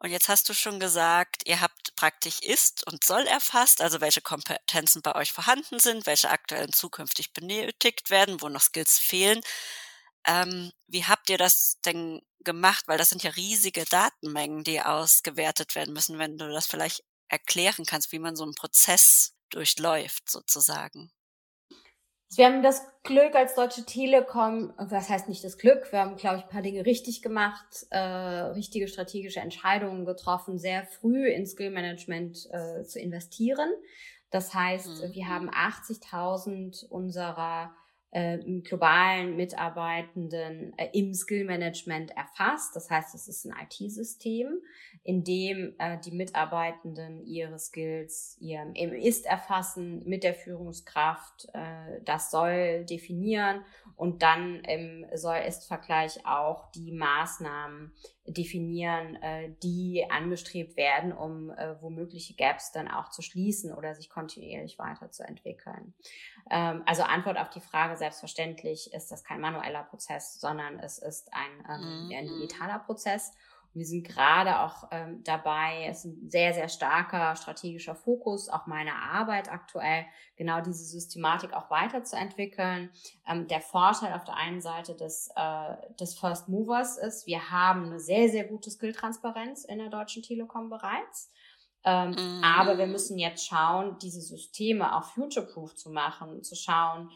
und 0.00 0.10
jetzt 0.10 0.28
hast 0.28 0.48
du 0.48 0.54
schon 0.54 0.78
gesagt, 0.78 1.42
ihr 1.46 1.60
habt 1.60 1.77
praktisch 1.98 2.40
ist 2.42 2.86
und 2.86 3.02
soll 3.02 3.26
erfasst, 3.26 3.80
also 3.80 4.00
welche 4.00 4.20
Kompetenzen 4.20 5.02
bei 5.02 5.16
euch 5.16 5.32
vorhanden 5.32 5.80
sind, 5.80 6.06
welche 6.06 6.30
aktuell 6.30 6.68
zukünftig 6.70 7.32
benötigt 7.32 8.10
werden, 8.10 8.40
wo 8.40 8.48
noch 8.48 8.60
Skills 8.62 8.98
fehlen. 9.00 9.40
Ähm, 10.24 10.70
wie 10.86 11.04
habt 11.06 11.28
ihr 11.28 11.38
das 11.38 11.80
denn 11.84 12.22
gemacht? 12.40 12.84
Weil 12.86 12.98
das 12.98 13.08
sind 13.08 13.24
ja 13.24 13.30
riesige 13.30 13.84
Datenmengen, 13.84 14.62
die 14.62 14.80
ausgewertet 14.80 15.74
werden 15.74 15.92
müssen, 15.92 16.18
wenn 16.20 16.38
du 16.38 16.48
das 16.52 16.66
vielleicht 16.66 17.02
erklären 17.28 17.84
kannst, 17.84 18.12
wie 18.12 18.20
man 18.20 18.36
so 18.36 18.44
einen 18.44 18.54
Prozess 18.54 19.34
durchläuft 19.50 20.30
sozusagen. 20.30 21.10
Wir 22.36 22.46
haben 22.46 22.62
das 22.62 22.82
Glück 23.04 23.34
als 23.34 23.54
Deutsche 23.54 23.84
Telekom, 23.84 24.74
was 24.76 25.08
heißt 25.08 25.28
nicht 25.28 25.42
das 25.42 25.56
Glück, 25.56 25.90
wir 25.92 26.00
haben, 26.00 26.16
glaube 26.16 26.36
ich, 26.36 26.42
ein 26.42 26.50
paar 26.50 26.62
Dinge 26.62 26.84
richtig 26.84 27.22
gemacht, 27.22 27.86
äh, 27.90 27.98
richtige 27.98 28.86
strategische 28.86 29.40
Entscheidungen 29.40 30.04
getroffen, 30.04 30.58
sehr 30.58 30.84
früh 30.84 31.26
in 31.26 31.46
Skill 31.46 31.70
Management 31.70 32.46
äh, 32.50 32.84
zu 32.84 33.00
investieren. 33.00 33.70
Das 34.30 34.52
heißt, 34.52 35.04
mhm. 35.04 35.14
wir 35.14 35.28
haben 35.28 35.50
80.000 35.50 36.86
unserer 36.88 37.74
äh, 38.10 38.38
globalen 38.62 39.36
Mitarbeitenden 39.36 40.72
äh, 40.78 40.88
im 40.92 41.12
Skill 41.12 41.44
Management 41.44 42.10
erfasst. 42.12 42.74
Das 42.74 42.90
heißt, 42.90 43.14
es 43.14 43.28
ist 43.28 43.44
ein 43.44 43.54
IT-System, 43.62 44.60
in 45.04 45.24
dem 45.24 45.74
äh, 45.78 45.98
die 45.98 46.12
Mitarbeitenden 46.12 47.22
ihre 47.24 47.58
Skills 47.58 48.36
ihr 48.40 48.62
im 48.74 48.92
Ist 48.92 49.26
erfassen 49.26 50.02
mit 50.06 50.24
der 50.24 50.34
Führungskraft. 50.34 51.48
Äh, 51.52 52.00
das 52.04 52.30
soll 52.30 52.84
definieren 52.84 53.64
und 53.96 54.22
dann 54.22 54.60
im 54.60 55.04
Soll-Ist-Vergleich 55.12 56.24
auch 56.24 56.70
die 56.72 56.92
Maßnahmen 56.92 57.92
definieren, 58.32 59.16
äh, 59.16 59.50
die 59.62 60.04
angestrebt 60.10 60.76
werden, 60.76 61.12
um 61.12 61.50
äh, 61.50 61.80
womögliche 61.80 62.34
Gaps 62.34 62.72
dann 62.72 62.88
auch 62.88 63.10
zu 63.10 63.22
schließen 63.22 63.72
oder 63.72 63.94
sich 63.94 64.10
kontinuierlich 64.10 64.78
weiterzuentwickeln. 64.78 65.94
Ähm, 66.50 66.82
also 66.86 67.02
Antwort 67.02 67.38
auf 67.38 67.50
die 67.50 67.60
Frage, 67.60 67.96
selbstverständlich 67.96 68.92
ist 68.92 69.10
das 69.10 69.24
kein 69.24 69.40
manueller 69.40 69.84
Prozess, 69.84 70.40
sondern 70.40 70.78
es 70.78 70.98
ist 70.98 71.32
ein, 71.32 71.64
ähm, 71.68 72.10
ein 72.12 72.24
mhm. 72.26 72.40
digitaler 72.40 72.78
Prozess. 72.80 73.32
Wir 73.78 73.86
sind 73.86 74.06
gerade 74.06 74.60
auch 74.60 74.88
ähm, 74.90 75.22
dabei, 75.24 75.86
es 75.88 76.04
ist 76.04 76.04
ein 76.06 76.30
sehr, 76.30 76.52
sehr 76.52 76.68
starker 76.68 77.36
strategischer 77.36 77.94
Fokus, 77.94 78.48
auch 78.48 78.66
meiner 78.66 78.94
Arbeit 78.94 79.50
aktuell, 79.50 80.04
genau 80.36 80.60
diese 80.60 80.84
Systematik 80.84 81.54
auch 81.54 81.70
weiterzuentwickeln. 81.70 82.90
Ähm, 83.26 83.46
der 83.46 83.60
Vorteil 83.60 84.12
auf 84.14 84.24
der 84.24 84.36
einen 84.36 84.60
Seite 84.60 84.94
des, 84.94 85.30
äh, 85.36 85.76
des 86.00 86.18
First 86.18 86.48
Movers 86.48 86.98
ist, 86.98 87.26
wir 87.26 87.50
haben 87.50 87.86
eine 87.86 88.00
sehr, 88.00 88.28
sehr 88.28 88.44
gute 88.44 88.70
Skill-Transparenz 88.70 89.64
in 89.64 89.78
der 89.78 89.88
Deutschen 89.90 90.22
Telekom 90.22 90.68
bereits. 90.68 91.30
Ähm, 91.84 92.10
mhm. 92.10 92.42
Aber 92.44 92.76
wir 92.76 92.86
müssen 92.86 93.18
jetzt 93.18 93.46
schauen, 93.46 93.96
diese 94.02 94.20
Systeme 94.20 94.96
auch 94.96 95.04
future-proof 95.04 95.76
zu 95.76 95.90
machen, 95.90 96.42
zu 96.42 96.56
schauen, 96.56 97.10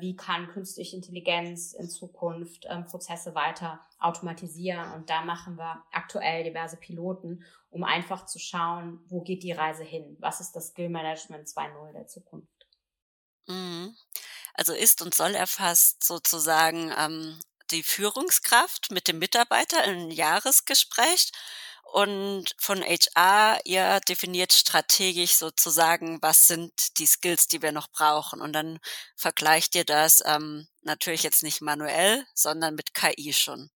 wie 0.00 0.16
kann 0.16 0.48
künstliche 0.48 0.96
Intelligenz 0.96 1.72
in 1.72 1.88
Zukunft 1.88 2.66
ähm, 2.68 2.84
Prozesse 2.86 3.34
weiter 3.34 3.80
automatisieren. 3.98 4.92
Und 4.92 5.10
da 5.10 5.22
machen 5.22 5.56
wir 5.56 5.84
aktuell 5.92 6.44
diverse 6.44 6.76
Piloten, 6.76 7.44
um 7.70 7.84
einfach 7.84 8.26
zu 8.26 8.38
schauen, 8.38 9.00
wo 9.08 9.20
geht 9.20 9.42
die 9.42 9.52
Reise 9.52 9.84
hin? 9.84 10.16
Was 10.20 10.40
ist 10.40 10.52
das 10.52 10.68
Skill 10.68 10.88
Management 10.88 11.48
2.0 11.48 11.92
der 11.92 12.06
Zukunft? 12.06 12.66
Mhm. 13.46 13.96
Also 14.54 14.72
ist 14.72 15.02
und 15.02 15.14
soll 15.14 15.34
erfasst 15.34 16.04
sozusagen 16.04 16.92
ähm, 16.98 17.38
die 17.70 17.82
Führungskraft 17.82 18.90
mit 18.90 19.08
dem 19.08 19.18
Mitarbeiter 19.18 19.84
im 19.84 20.10
Jahresgespräch 20.10 21.30
und 21.92 22.44
von 22.58 22.82
HR, 22.82 23.58
ihr 23.64 24.00
definiert 24.08 24.52
strategisch 24.52 25.34
sozusagen, 25.34 26.18
was 26.22 26.46
sind 26.46 26.72
die 26.98 27.06
Skills, 27.06 27.48
die 27.48 27.62
wir 27.62 27.72
noch 27.72 27.90
brauchen. 27.90 28.40
Und 28.40 28.52
dann 28.52 28.78
vergleicht 29.16 29.74
ihr 29.74 29.84
das 29.84 30.22
ähm, 30.24 30.68
natürlich 30.82 31.22
jetzt 31.22 31.42
nicht 31.42 31.60
manuell, 31.60 32.24
sondern 32.34 32.74
mit 32.74 32.94
KI 32.94 33.32
schon. 33.32 33.70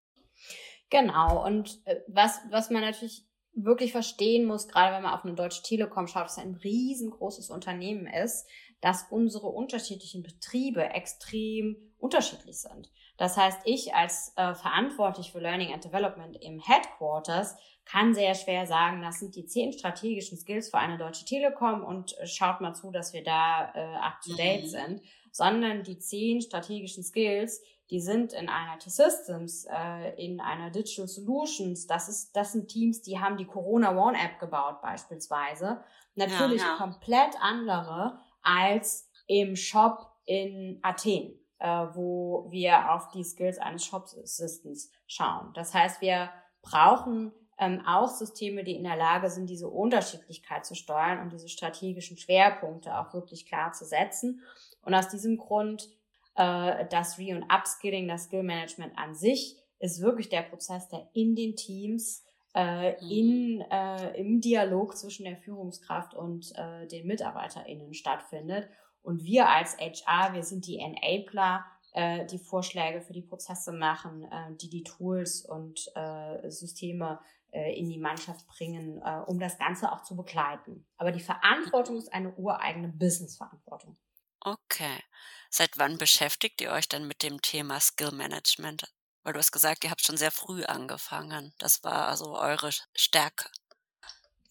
Genau. 0.91 1.45
Und 1.45 1.81
äh, 1.87 1.97
was, 2.07 2.39
was 2.51 2.71
man 2.71 2.83
natürlich 2.83 3.25
wirklich 3.53 3.93
verstehen 3.93 4.47
muss, 4.47 4.69
gerade 4.69 4.95
wenn 4.95 5.03
man 5.03 5.15
auf 5.15 5.25
eine 5.25 5.35
Deutsche 5.35 5.63
Telekom 5.63 6.07
schaut, 6.07 6.25
dass 6.25 6.39
ein 6.39 6.55
riesengroßes 6.55 7.51
Unternehmen 7.51 8.07
ist, 8.07 8.47
dass 8.81 9.07
unsere 9.11 9.47
unterschiedlichen 9.47 10.23
Betriebe 10.23 10.85
extrem 10.85 11.95
unterschiedlich 11.99 12.61
sind. 12.61 12.91
Das 13.17 13.37
heißt, 13.37 13.61
ich 13.65 13.95
als 13.95 14.33
äh, 14.37 14.55
verantwortlich 14.55 15.31
für 15.31 15.39
Learning 15.39 15.73
and 15.73 15.85
Development 15.85 16.37
im 16.43 16.59
Headquarters 16.59 17.57
kann 17.85 18.15
sehr 18.15 18.35
schwer 18.35 18.67
sagen, 18.67 19.03
das 19.03 19.21
sind 19.21 19.37
die 19.37 19.47
zehn 19.47 19.73
strategischen 19.73 20.39
Skills 20.39 20.71
für 20.71 20.79
eine 20.79 20.99
deutsche 20.99 21.25
Telekom 21.25 21.85
und 21.85 22.19
äh, 22.19 22.27
schaut 22.27 22.61
mal 22.61 22.75
zu, 22.75 22.91
dass 22.91 23.13
wir 23.13 23.23
da 23.23 23.73
äh, 23.75 23.97
up 23.97 24.21
to 24.25 24.35
date 24.35 24.65
mhm. 24.65 24.69
sind, 24.69 25.03
sondern 25.31 25.83
die 25.83 25.99
zehn 25.99 26.41
strategischen 26.41 27.05
Skills, 27.05 27.63
die 27.91 28.01
sind 28.01 28.33
in 28.33 28.49
einer 28.49 28.79
T-Systems, 28.79 29.67
äh, 29.71 30.25
in 30.25 30.41
einer 30.41 30.71
Digital 30.71 31.07
Solutions, 31.07 31.87
das 31.87 32.09
ist, 32.09 32.35
das 32.35 32.53
sind 32.53 32.69
Teams, 32.69 33.03
die 33.03 33.21
haben 33.21 33.37
die 33.37 33.45
Corona 33.45 33.97
One 33.97 34.19
App 34.19 34.41
gebaut 34.41 34.81
beispielsweise. 34.81 35.85
Natürlich 36.15 36.63
ja, 36.63 36.69
ja. 36.69 36.77
komplett 36.77 37.35
andere 37.41 38.19
als 38.43 39.11
im 39.27 39.57
Shop 39.57 40.11
in 40.25 40.79
Athen, 40.83 41.39
äh, 41.59 41.67
wo 41.67 42.47
wir 42.51 42.93
auf 42.93 43.09
die 43.09 43.25
Skills 43.25 43.59
eines 43.59 43.85
Shop 43.85 44.05
Assistants 44.23 44.91
schauen. 45.07 45.53
Das 45.55 45.75
heißt, 45.75 46.01
wir 46.01 46.31
brauchen 46.63 47.33
ähm, 47.59 47.83
auch 47.87 48.09
Systeme, 48.09 48.65
die 48.65 48.77
in 48.77 48.85
der 48.85 48.97
Lage 48.97 49.31
sind, 49.31 49.49
diese 49.49 49.69
Unterschiedlichkeit 49.69 50.67
zu 50.67 50.75
steuern 50.75 51.21
und 51.21 51.33
diese 51.33 51.49
strategischen 51.49 52.17
Schwerpunkte 52.17 52.99
auch 52.99 53.15
wirklich 53.15 53.47
klar 53.47 53.73
zu 53.73 53.85
setzen. 53.85 54.43
Und 54.83 54.95
aus 54.95 55.09
diesem 55.09 55.37
Grund 55.37 55.89
äh, 56.35 56.87
das 56.91 57.19
Re- 57.19 57.37
und 57.37 57.45
Upskilling, 57.45 58.09
das 58.09 58.25
Skill-Management 58.25 58.99
an 58.99 59.15
sich, 59.15 59.57
ist 59.79 60.01
wirklich 60.01 60.29
der 60.29 60.43
Prozess, 60.43 60.89
der 60.89 61.09
in 61.13 61.35
den 61.37 61.57
Teams 61.57 62.25
äh, 62.55 62.93
mhm. 62.93 63.11
in, 63.11 63.61
äh, 63.71 64.21
im 64.21 64.41
Dialog 64.41 64.97
zwischen 64.97 65.25
der 65.25 65.37
Führungskraft 65.37 66.15
und 66.15 66.53
äh, 66.57 66.87
den 66.87 67.07
MitarbeiterInnen 67.07 67.95
stattfindet. 67.95 68.69
Und 69.05 69.23
wir 69.23 69.49
als 69.49 69.77
HR, 69.77 70.33
wir 70.33 70.43
sind 70.43 70.67
die 70.67 70.79
Enabler, 70.79 71.65
äh, 71.93 72.27
die 72.27 72.39
Vorschläge 72.39 73.03
für 73.03 73.13
die 73.13 73.23
Prozesse 73.23 73.71
machen, 73.71 74.25
äh, 74.25 74.57
die 74.57 74.71
die 74.71 74.83
Tools 74.83 75.45
und 75.45 75.91
äh, 75.95 76.51
Systeme 76.51 77.21
äh, 77.53 77.79
in 77.79 77.89
die 77.89 77.99
Mannschaft 77.99 78.47
bringen, 78.49 79.01
äh, 79.05 79.21
um 79.27 79.39
das 79.39 79.59
Ganze 79.59 79.93
auch 79.93 80.03
zu 80.03 80.17
begleiten. 80.17 80.87
Aber 80.97 81.13
die 81.13 81.21
Verantwortung 81.21 81.99
ist 81.99 82.13
eine 82.13 82.35
ureigene 82.35 82.89
Business-Verantwortung. 82.89 83.97
Okay. 84.41 85.03
Seit 85.51 85.79
wann 85.79 85.99
beschäftigt 85.99 86.61
ihr 86.61 86.73
euch 86.73 86.89
denn 86.89 87.07
mit 87.07 87.23
dem 87.23 87.41
Thema 87.41 87.79
Skill 87.79 88.11
Management? 88.11 88.93
Weil 89.23 89.35
du 89.35 89.39
hast 89.39 89.53
gesagt, 89.53 89.85
ihr 89.85 89.91
habt 89.91 90.03
schon 90.03 90.17
sehr 90.17 90.31
früh 90.31 90.65
angefangen. 90.65 91.55
Das 91.59 91.85
war 91.85 92.09
also 92.09 92.37
eure 92.37 92.71
Stärke. 92.95 93.49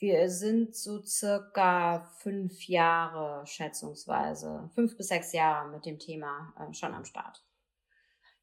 Wir 0.03 0.29
sind 0.29 0.75
so 0.75 1.01
circa 1.01 2.01
fünf 2.17 2.67
Jahre 2.67 3.48
schätzungsweise, 3.48 4.69
fünf 4.75 4.98
bis 4.98 5.07
sechs 5.07 5.31
Jahre 5.31 5.69
mit 5.69 5.86
dem 5.86 5.98
Thema 5.98 6.53
äh, 6.60 6.74
schon 6.74 6.93
am 6.93 7.05
Start. 7.05 7.41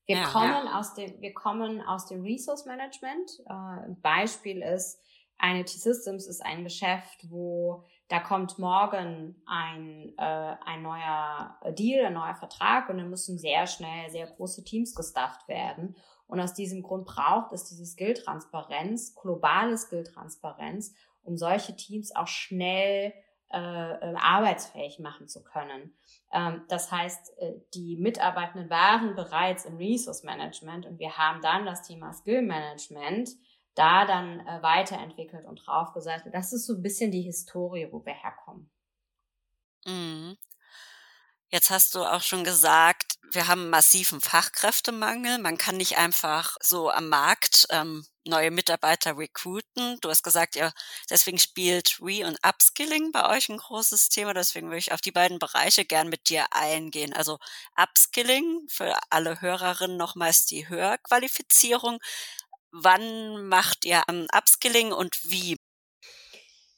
Wir 0.06 0.16
ja, 0.16 0.24
kommen 0.24 0.64
ja. 0.64 0.78
aus 0.78 0.94
dem, 0.94 1.20
wir 1.20 1.34
kommen 1.34 1.82
aus 1.82 2.06
dem 2.06 2.22
Resource 2.22 2.64
Management. 2.64 3.42
Äh, 3.44 3.52
ein 3.52 4.00
Beispiel 4.00 4.62
ist, 4.62 5.02
eine 5.36 5.62
T-Systems 5.62 6.26
ist 6.28 6.42
ein 6.42 6.64
Geschäft, 6.64 7.28
wo 7.28 7.84
da 8.08 8.20
kommt 8.20 8.58
morgen 8.58 9.42
ein, 9.44 10.14
äh, 10.16 10.56
ein 10.64 10.80
neuer 10.80 11.58
Deal, 11.78 12.06
ein 12.06 12.14
neuer 12.14 12.36
Vertrag 12.36 12.88
und 12.88 12.96
dann 12.96 13.10
müssen 13.10 13.38
sehr 13.38 13.66
schnell 13.66 14.10
sehr 14.10 14.28
große 14.28 14.64
Teams 14.64 14.94
gestafft 14.94 15.46
werden. 15.46 15.94
Und 16.26 16.40
aus 16.40 16.54
diesem 16.54 16.82
Grund 16.82 17.06
braucht 17.06 17.52
es 17.52 17.64
diese 17.64 17.84
Skill-Transparenz, 17.84 19.14
globale 19.16 19.76
Skill-Transparenz, 19.76 20.94
um 21.22 21.36
solche 21.36 21.76
Teams 21.76 22.14
auch 22.14 22.26
schnell 22.26 23.12
äh, 23.52 23.58
äh 23.58 24.14
arbeitsfähig 24.16 24.98
machen 24.98 25.28
zu 25.28 25.42
können. 25.42 25.96
Ähm, 26.32 26.64
das 26.68 26.90
heißt, 26.92 27.38
äh, 27.38 27.54
die 27.74 27.96
Mitarbeitenden 27.96 28.70
waren 28.70 29.14
bereits 29.14 29.64
im 29.64 29.76
Resource 29.76 30.22
Management 30.22 30.86
und 30.86 30.98
wir 30.98 31.16
haben 31.16 31.40
dann 31.42 31.66
das 31.66 31.82
Thema 31.82 32.12
Skill 32.12 32.42
Management 32.42 33.30
da 33.74 34.04
dann 34.04 34.40
äh, 34.40 34.62
weiterentwickelt 34.62 35.46
und 35.46 35.56
draufgesetzt. 35.66 36.26
Das 36.32 36.52
ist 36.52 36.66
so 36.66 36.74
ein 36.74 36.82
bisschen 36.82 37.10
die 37.10 37.22
Historie, 37.22 37.88
wo 37.90 38.04
wir 38.04 38.14
herkommen. 38.14 38.70
Mhm. 39.84 40.36
Jetzt 41.48 41.70
hast 41.70 41.94
du 41.94 42.04
auch 42.04 42.22
schon 42.22 42.44
gesagt, 42.44 43.18
wir 43.32 43.48
haben 43.48 43.70
massiven 43.70 44.20
Fachkräftemangel. 44.20 45.38
Man 45.38 45.58
kann 45.58 45.76
nicht 45.76 45.98
einfach 45.98 46.56
so 46.60 46.90
am 46.90 47.08
Markt 47.08 47.66
ähm, 47.70 48.06
neue 48.26 48.50
Mitarbeiter 48.50 49.16
recruiten. 49.16 49.98
Du 50.00 50.08
hast 50.10 50.22
gesagt, 50.22 50.56
ja, 50.56 50.72
deswegen 51.08 51.38
spielt 51.38 51.98
Re- 52.00 52.26
und 52.26 52.38
Upskilling 52.46 53.12
bei 53.12 53.28
euch 53.36 53.48
ein 53.48 53.58
großes 53.58 54.08
Thema. 54.08 54.34
Deswegen 54.34 54.68
würde 54.68 54.78
ich 54.78 54.92
auf 54.92 55.00
die 55.00 55.12
beiden 55.12 55.38
Bereiche 55.38 55.84
gern 55.84 56.08
mit 56.08 56.28
dir 56.28 56.46
eingehen. 56.50 57.12
Also 57.12 57.38
Upskilling 57.76 58.66
für 58.68 58.96
alle 59.10 59.40
Hörerinnen 59.40 59.96
nochmals 59.96 60.46
die 60.46 60.68
Hörqualifizierung. 60.68 61.98
Wann 62.72 63.46
macht 63.46 63.84
ihr 63.84 64.02
Upskilling 64.32 64.92
und 64.92 65.18
wie? 65.24 65.56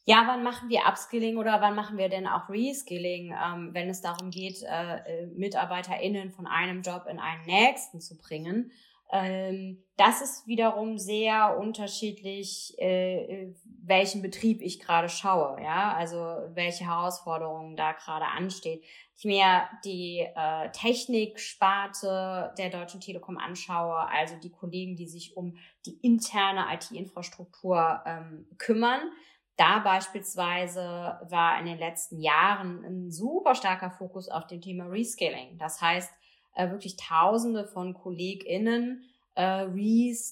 ja, 0.04 0.24
wann 0.26 0.42
machen 0.42 0.68
wir 0.68 0.80
Upskilling 0.88 1.36
oder 1.36 1.60
wann 1.60 1.76
machen 1.76 1.96
wir 1.96 2.08
denn 2.08 2.26
auch 2.26 2.48
Reskilling, 2.48 3.32
ähm, 3.32 3.70
wenn 3.72 3.88
es 3.88 4.00
darum 4.00 4.30
geht, 4.30 4.62
äh, 4.62 4.96
äh 4.96 5.26
MitarbeiterInnen 5.26 6.32
von 6.32 6.46
einem 6.46 6.82
Job 6.82 7.06
in 7.08 7.20
einen 7.20 7.44
nächsten 7.46 8.00
zu 8.00 8.16
bringen? 8.18 8.72
Ähm, 9.12 9.84
das 9.98 10.22
ist 10.22 10.46
wiederum 10.46 10.96
sehr 10.96 11.58
unterschiedlich, 11.58 12.74
äh, 12.78 13.24
äh, 13.24 13.54
welchen 13.84 14.22
Betrieb 14.22 14.62
ich 14.62 14.80
gerade 14.80 15.10
schaue, 15.10 15.62
ja, 15.62 15.92
also 15.92 16.16
welche 16.54 16.86
Herausforderungen 16.86 17.76
da 17.76 17.92
gerade 17.92 18.24
ansteht. 18.24 18.82
Ich 19.18 19.26
mir 19.26 19.68
die 19.84 20.26
äh, 20.34 20.70
Techniksparte 20.70 22.54
der 22.56 22.70
Deutschen 22.70 23.02
Telekom 23.02 23.36
anschaue, 23.36 24.08
also 24.08 24.34
die 24.42 24.50
Kollegen, 24.50 24.96
die 24.96 25.06
sich 25.06 25.36
um 25.36 25.58
die 25.84 25.98
interne 26.00 26.66
IT-Infrastruktur 26.72 28.02
ähm, 28.06 28.46
kümmern, 28.56 29.02
da 29.56 29.80
beispielsweise 29.80 31.20
war 31.28 31.60
in 31.60 31.66
den 31.66 31.78
letzten 31.78 32.18
Jahren 32.18 32.82
ein 32.84 33.10
super 33.10 33.54
starker 33.54 33.90
Fokus 33.90 34.30
auf 34.30 34.46
dem 34.46 34.62
Thema 34.62 34.86
Rescaling. 34.86 35.58
Das 35.58 35.82
heißt, 35.82 36.10
äh, 36.54 36.70
wirklich 36.70 36.96
Tausende 36.96 37.64
von 37.64 37.94
KollegInnen 37.94 39.04
äh, 39.34 39.66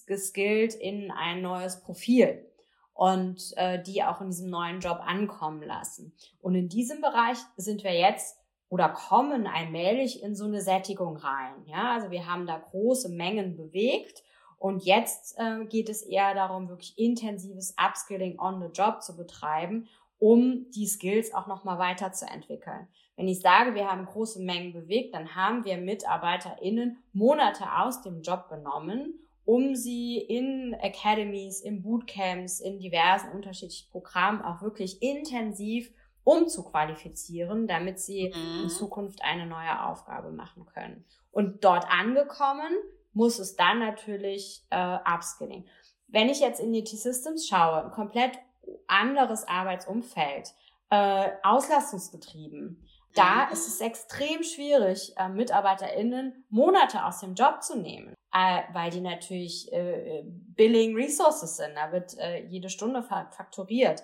reskillt 0.09 0.75
in 0.75 1.11
ein 1.11 1.43
neues 1.43 1.81
Profil 1.81 2.47
und 2.95 3.55
äh, 3.57 3.83
die 3.83 4.03
auch 4.03 4.21
in 4.21 4.29
diesem 4.29 4.51
neuen 4.51 4.81
Job 4.81 5.01
ankommen 5.03 5.63
lassen. 5.63 6.13
Und 6.43 6.55
in 6.55 6.69
diesem 6.69 7.01
Bereich 7.01 7.39
sind 7.57 7.83
wir 7.83 7.95
jetzt 7.95 8.39
oder 8.69 8.89
kommen 8.91 9.47
allmählich 9.47 10.23
in 10.23 10.37
so 10.37 10.45
eine 10.45 10.61
Sättigung 10.61 11.17
rein. 11.17 11.55
Ja, 11.67 11.95
also 11.95 12.11
wir 12.11 12.27
haben 12.27 12.47
da 12.47 12.59
große 12.59 13.09
Mengen 13.09 13.57
bewegt 13.57 14.23
und 14.59 14.85
jetzt 14.85 15.39
äh, 15.39 15.65
geht 15.65 15.89
es 15.89 16.03
eher 16.03 16.35
darum, 16.35 16.69
wirklich 16.69 16.99
intensives 16.99 17.75
Upskilling 17.83 18.39
on 18.39 18.61
the 18.61 18.69
Job 18.69 19.03
zu 19.03 19.17
betreiben, 19.17 19.89
um 20.19 20.71
die 20.71 20.87
Skills 20.87 21.33
auch 21.33 21.47
nochmal 21.47 21.79
weiterzuentwickeln. 21.79 22.87
Wenn 23.21 23.29
ich 23.29 23.41
sage, 23.41 23.75
wir 23.75 23.87
haben 23.87 24.07
große 24.07 24.41
Mengen 24.41 24.73
bewegt, 24.73 25.15
dann 25.15 25.35
haben 25.35 25.67
wir 25.67 25.77
MitarbeiterInnen 25.77 27.03
Monate 27.13 27.65
aus 27.77 28.01
dem 28.01 28.23
Job 28.23 28.49
genommen, 28.49 29.13
um 29.45 29.75
sie 29.75 30.17
in 30.17 30.75
Academies, 30.81 31.61
in 31.61 31.83
Bootcamps, 31.83 32.61
in 32.61 32.79
diversen 32.79 33.31
unterschiedlichen 33.33 33.91
Programmen 33.91 34.41
auch 34.41 34.63
wirklich 34.63 35.03
intensiv 35.03 35.93
umzuqualifizieren, 36.25 37.67
damit 37.67 38.01
sie 38.01 38.29
in 38.29 38.63
mhm. 38.63 38.69
Zukunft 38.71 39.23
eine 39.23 39.45
neue 39.45 39.85
Aufgabe 39.85 40.31
machen 40.31 40.65
können. 40.65 41.05
Und 41.31 41.63
dort 41.63 41.85
angekommen 41.91 42.73
muss 43.13 43.39
es 43.39 43.55
dann 43.55 43.81
natürlich 43.81 44.65
äh, 44.71 44.97
upskilling. 45.15 45.69
Wenn 46.09 46.31
ich 46.31 46.41
jetzt 46.41 46.59
in 46.59 46.73
die 46.73 46.85
T-Systems 46.85 47.47
schaue, 47.47 47.85
ein 47.85 47.91
komplett 47.91 48.39
anderes 48.87 49.47
Arbeitsumfeld, 49.47 50.55
äh, 50.89 51.29
auslastungsgetrieben, 51.43 52.83
da 53.15 53.49
ist 53.51 53.67
es 53.67 53.81
extrem 53.81 54.43
schwierig, 54.43 55.13
äh, 55.17 55.29
MitarbeiterInnen 55.29 56.45
Monate 56.49 57.05
aus 57.05 57.21
dem 57.21 57.35
Job 57.35 57.63
zu 57.63 57.79
nehmen, 57.79 58.15
äh, 58.33 58.63
weil 58.73 58.91
die 58.91 59.01
natürlich 59.01 59.73
äh, 59.73 60.23
Billing 60.25 60.95
Resources 60.95 61.57
sind. 61.57 61.75
Da 61.75 61.93
wird 61.93 62.17
äh, 62.19 62.45
jede 62.47 62.69
Stunde 62.69 63.03
fakturiert. 63.03 64.03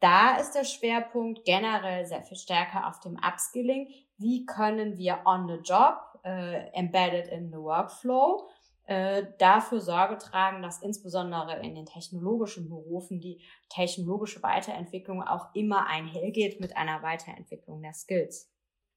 Da 0.00 0.36
ist 0.36 0.52
der 0.52 0.64
Schwerpunkt 0.64 1.44
generell 1.44 2.04
sehr 2.04 2.22
viel 2.22 2.36
stärker 2.36 2.88
auf 2.88 3.00
dem 3.00 3.16
Upskilling. 3.16 3.88
Wie 4.18 4.44
können 4.44 4.98
wir 4.98 5.22
on 5.24 5.48
the 5.48 5.62
job 5.62 5.96
äh, 6.24 6.68
embedded 6.72 7.28
in 7.28 7.50
the 7.50 7.58
workflow, 7.58 8.48
äh, 8.86 9.24
dafür 9.38 9.80
Sorge 9.80 10.18
tragen, 10.18 10.62
dass 10.62 10.82
insbesondere 10.82 11.60
in 11.60 11.74
den 11.74 11.86
technologischen 11.86 12.68
Berufen 12.68 13.20
die 13.20 13.42
technologische 13.68 14.42
Weiterentwicklung 14.42 15.22
auch 15.22 15.54
immer 15.54 15.86
einhergeht 15.86 16.60
mit 16.60 16.76
einer 16.76 17.02
Weiterentwicklung 17.02 17.82
der 17.82 17.94
Skills. 17.94 18.50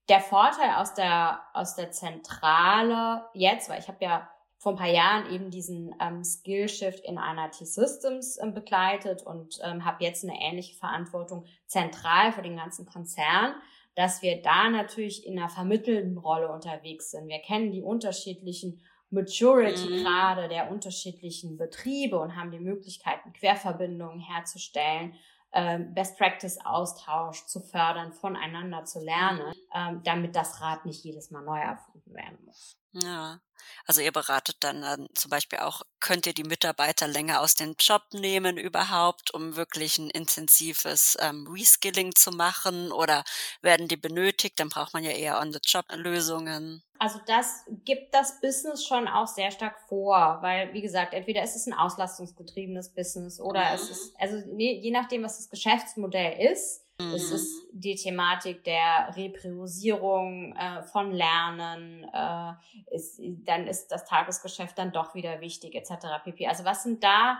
Der 0.10 0.19
Vorteil 0.19 0.76
aus 0.76 0.93
der, 0.93 1.41
aus 1.54 1.76
der 1.76 1.91
Zentrale 1.91 3.26
jetzt, 3.34 3.69
weil 3.69 3.80
ich 3.80 3.88
habe 3.88 4.04
ja 4.04 4.30
vor 4.58 4.73
ein 4.73 4.78
paar 4.78 4.89
Jahren 4.89 5.32
eben 5.32 5.52
diesen 5.52 5.93
ähm, 6.02 6.23
Skill-Shift 6.23 7.06
in 7.06 7.17
einer 7.17 7.52
T-Systems 7.52 8.39
ähm, 8.41 8.54
begleitet 8.54 9.21
und 9.21 9.60
ähm, 9.63 9.86
habe 9.86 10.04
jetzt 10.04 10.23
eine 10.23 10.39
ähnliche 10.41 10.76
Verantwortung 10.76 11.45
zentral 11.67 12.32
für 12.32 12.41
den 12.41 12.58
ganzen 12.58 12.86
Konzern 12.86 13.56
dass 13.97 14.21
wir 14.21 14.43
da 14.43 14.69
natürlich 14.69 15.26
in 15.26 15.39
einer 15.39 15.50
vermittelnden 15.50 16.19
Rolle 16.19 16.52
unterwegs 16.52 17.10
sind. 17.10 17.28
Wir 17.28 17.39
kennen 17.39 17.71
die 17.71 17.82
unterschiedlichen 17.82 18.80
Maturity-Grade 19.10 20.46
mhm. 20.46 20.50
der 20.50 20.72
unterschiedlichen 20.72 21.58
Betriebe 21.58 22.20
und 22.20 22.36
haben 22.36 22.52
die 22.52 22.60
Möglichkeiten, 22.60 23.34
Querverbindungen 23.34 24.20
herzustellen, 24.20 25.13
ähm, 25.54 25.93
Best 25.93 26.17
Practice 26.17 26.60
Austausch 26.65 27.46
zu 27.46 27.62
fördern, 27.62 28.12
voneinander 28.12 28.84
zu 28.84 29.00
lernen, 29.00 29.48
mhm. 29.48 29.54
ähm, 29.74 30.02
damit 30.04 30.36
das 30.36 30.62
Rad 30.62 30.86
nicht 30.86 31.04
jedes 31.04 31.32
Mal 31.32 31.43
neu 31.43 31.60
erfunden 31.60 32.13
werden 32.13 32.38
muss. 32.46 32.78
Ja, 32.93 33.39
also 33.86 34.02
ihr 34.02 34.12
beratet 34.12 34.58
dann, 34.62 34.82
dann 34.82 35.08
zum 35.13 35.30
Beispiel 35.30 35.60
auch, 35.60 35.82
könnt 36.00 36.26
ihr 36.26 36.34
die 36.34 36.43
Mitarbeiter 36.43 37.08
länger 37.08 37.41
aus 37.41 37.56
dem 37.56 37.76
Job 37.80 38.04
nehmen 38.12 38.58
überhaupt, 38.58 39.34
um 39.34 39.56
wirklich 39.56 39.97
ein 39.97 40.10
intensives 40.10 41.17
ähm, 41.19 41.47
Reskilling 41.47 42.15
zu 42.15 42.32
machen 42.32 42.91
oder 42.91 43.23
werden 43.62 43.88
die 43.88 43.97
benötigt? 43.97 44.60
Dann 44.60 44.69
braucht 44.69 44.93
man 44.93 45.04
ja 45.04 45.12
eher 45.12 45.39
On-the-Job-Lösungen. 45.39 46.84
Also 47.00 47.19
das 47.28 47.63
gibt 47.86 48.13
das 48.13 48.41
Business 48.41 48.86
schon 48.86 49.08
auch 49.08 49.28
sehr 49.28 49.52
stark 49.52 49.80
vor, 49.88 50.39
weil 50.41 50.73
wie 50.73 50.82
gesagt, 50.82 51.13
entweder 51.13 51.43
ist 51.43 51.56
es 51.56 51.67
ein 51.67 51.73
auslastungsgetriebenes 51.73 52.93
Business 52.93 53.39
oder 53.39 53.69
mhm. 53.69 53.76
es 53.76 53.89
ist, 53.89 54.15
also 54.19 54.38
je 54.58 54.91
nachdem, 54.91 55.23
was 55.23 55.38
das 55.38 55.50
Geschäftsmodell 55.50 56.52
ist, 56.52 56.87
Mhm. 56.99 57.13
Es 57.13 57.31
ist 57.31 57.67
die 57.71 57.95
Thematik 57.95 58.63
der 58.63 59.15
Repriorisierung 59.15 60.55
äh, 60.55 60.81
von 60.83 61.12
Lernen. 61.12 62.03
Äh, 62.12 62.95
ist, 62.95 63.21
dann 63.45 63.67
ist 63.67 63.89
das 63.89 64.05
Tagesgeschäft 64.05 64.77
dann 64.77 64.91
doch 64.91 65.13
wieder 65.13 65.39
wichtig, 65.41 65.75
etc. 65.75 66.23
pp. 66.23 66.47
Also 66.47 66.65
was 66.65 66.83
sind 66.83 67.03
da 67.03 67.39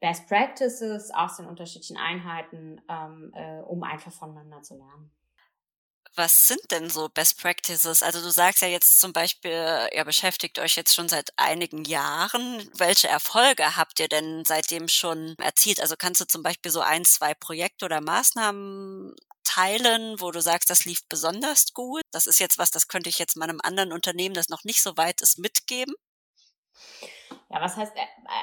Best 0.00 0.28
Practices 0.28 1.10
aus 1.14 1.36
den 1.36 1.46
unterschiedlichen 1.46 1.96
Einheiten, 1.96 2.80
ähm, 2.88 3.32
äh, 3.34 3.60
um 3.60 3.82
einfach 3.82 4.12
voneinander 4.12 4.62
zu 4.62 4.76
lernen? 4.76 5.10
Was 6.14 6.46
sind 6.46 6.60
denn 6.70 6.90
so 6.90 7.08
Best 7.08 7.40
Practices? 7.40 8.02
Also 8.02 8.20
du 8.20 8.30
sagst 8.30 8.60
ja 8.60 8.68
jetzt 8.68 9.00
zum 9.00 9.14
Beispiel, 9.14 9.88
ihr 9.94 10.04
beschäftigt 10.04 10.58
euch 10.58 10.76
jetzt 10.76 10.94
schon 10.94 11.08
seit 11.08 11.32
einigen 11.38 11.84
Jahren. 11.84 12.68
Welche 12.74 13.08
Erfolge 13.08 13.76
habt 13.76 13.98
ihr 13.98 14.08
denn 14.08 14.44
seitdem 14.44 14.88
schon 14.88 15.34
erzielt? 15.38 15.80
Also 15.80 15.94
kannst 15.96 16.20
du 16.20 16.26
zum 16.26 16.42
Beispiel 16.42 16.70
so 16.70 16.80
ein, 16.80 17.06
zwei 17.06 17.32
Projekte 17.32 17.86
oder 17.86 18.02
Maßnahmen 18.02 19.14
teilen, 19.42 20.20
wo 20.20 20.30
du 20.30 20.42
sagst, 20.42 20.68
das 20.68 20.84
lief 20.84 21.00
besonders 21.08 21.72
gut? 21.72 22.02
Das 22.10 22.26
ist 22.26 22.40
jetzt 22.40 22.58
was, 22.58 22.70
das 22.70 22.88
könnte 22.88 23.08
ich 23.08 23.18
jetzt 23.18 23.36
meinem 23.36 23.60
anderen 23.62 23.92
Unternehmen, 23.92 24.34
das 24.34 24.50
noch 24.50 24.64
nicht 24.64 24.82
so 24.82 24.98
weit 24.98 25.22
ist, 25.22 25.38
mitgeben? 25.38 25.94
Ja, 27.48 27.60
was 27.60 27.76
heißt 27.76 27.92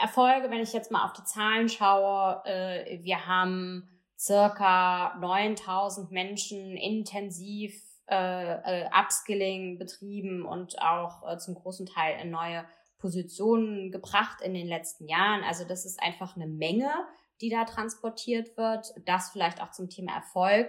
Erfolge, 0.02 0.50
wenn 0.50 0.62
ich 0.62 0.74
jetzt 0.74 0.90
mal 0.90 1.06
auf 1.06 1.14
die 1.14 1.24
Zahlen 1.24 1.70
schaue? 1.70 2.42
Äh, 2.46 3.04
wir 3.04 3.28
haben 3.28 3.99
circa 4.20 5.16
9000 5.20 6.12
Menschen 6.12 6.76
intensiv 6.76 7.82
äh, 8.10 8.84
äh, 8.84 8.90
Upskilling 8.92 9.78
betrieben 9.78 10.46
und 10.46 10.82
auch 10.82 11.28
äh, 11.28 11.38
zum 11.38 11.56
großen 11.56 11.86
Teil 11.86 12.20
in 12.22 12.32
neue 12.32 12.66
Positionen 12.98 13.92
gebracht 13.92 14.42
in 14.42 14.54
den 14.54 14.68
letzten 14.68 15.08
Jahren. 15.08 15.44
Also 15.44 15.64
das 15.64 15.86
ist 15.86 16.02
einfach 16.02 16.36
eine 16.36 16.48
Menge, 16.48 16.92
die 17.40 17.50
da 17.50 17.64
transportiert 17.64 18.58
wird. 18.58 18.94
Das 19.06 19.30
vielleicht 19.30 19.62
auch 19.62 19.72
zum 19.72 19.90
Thema 19.90 20.16
Erfolg. 20.16 20.68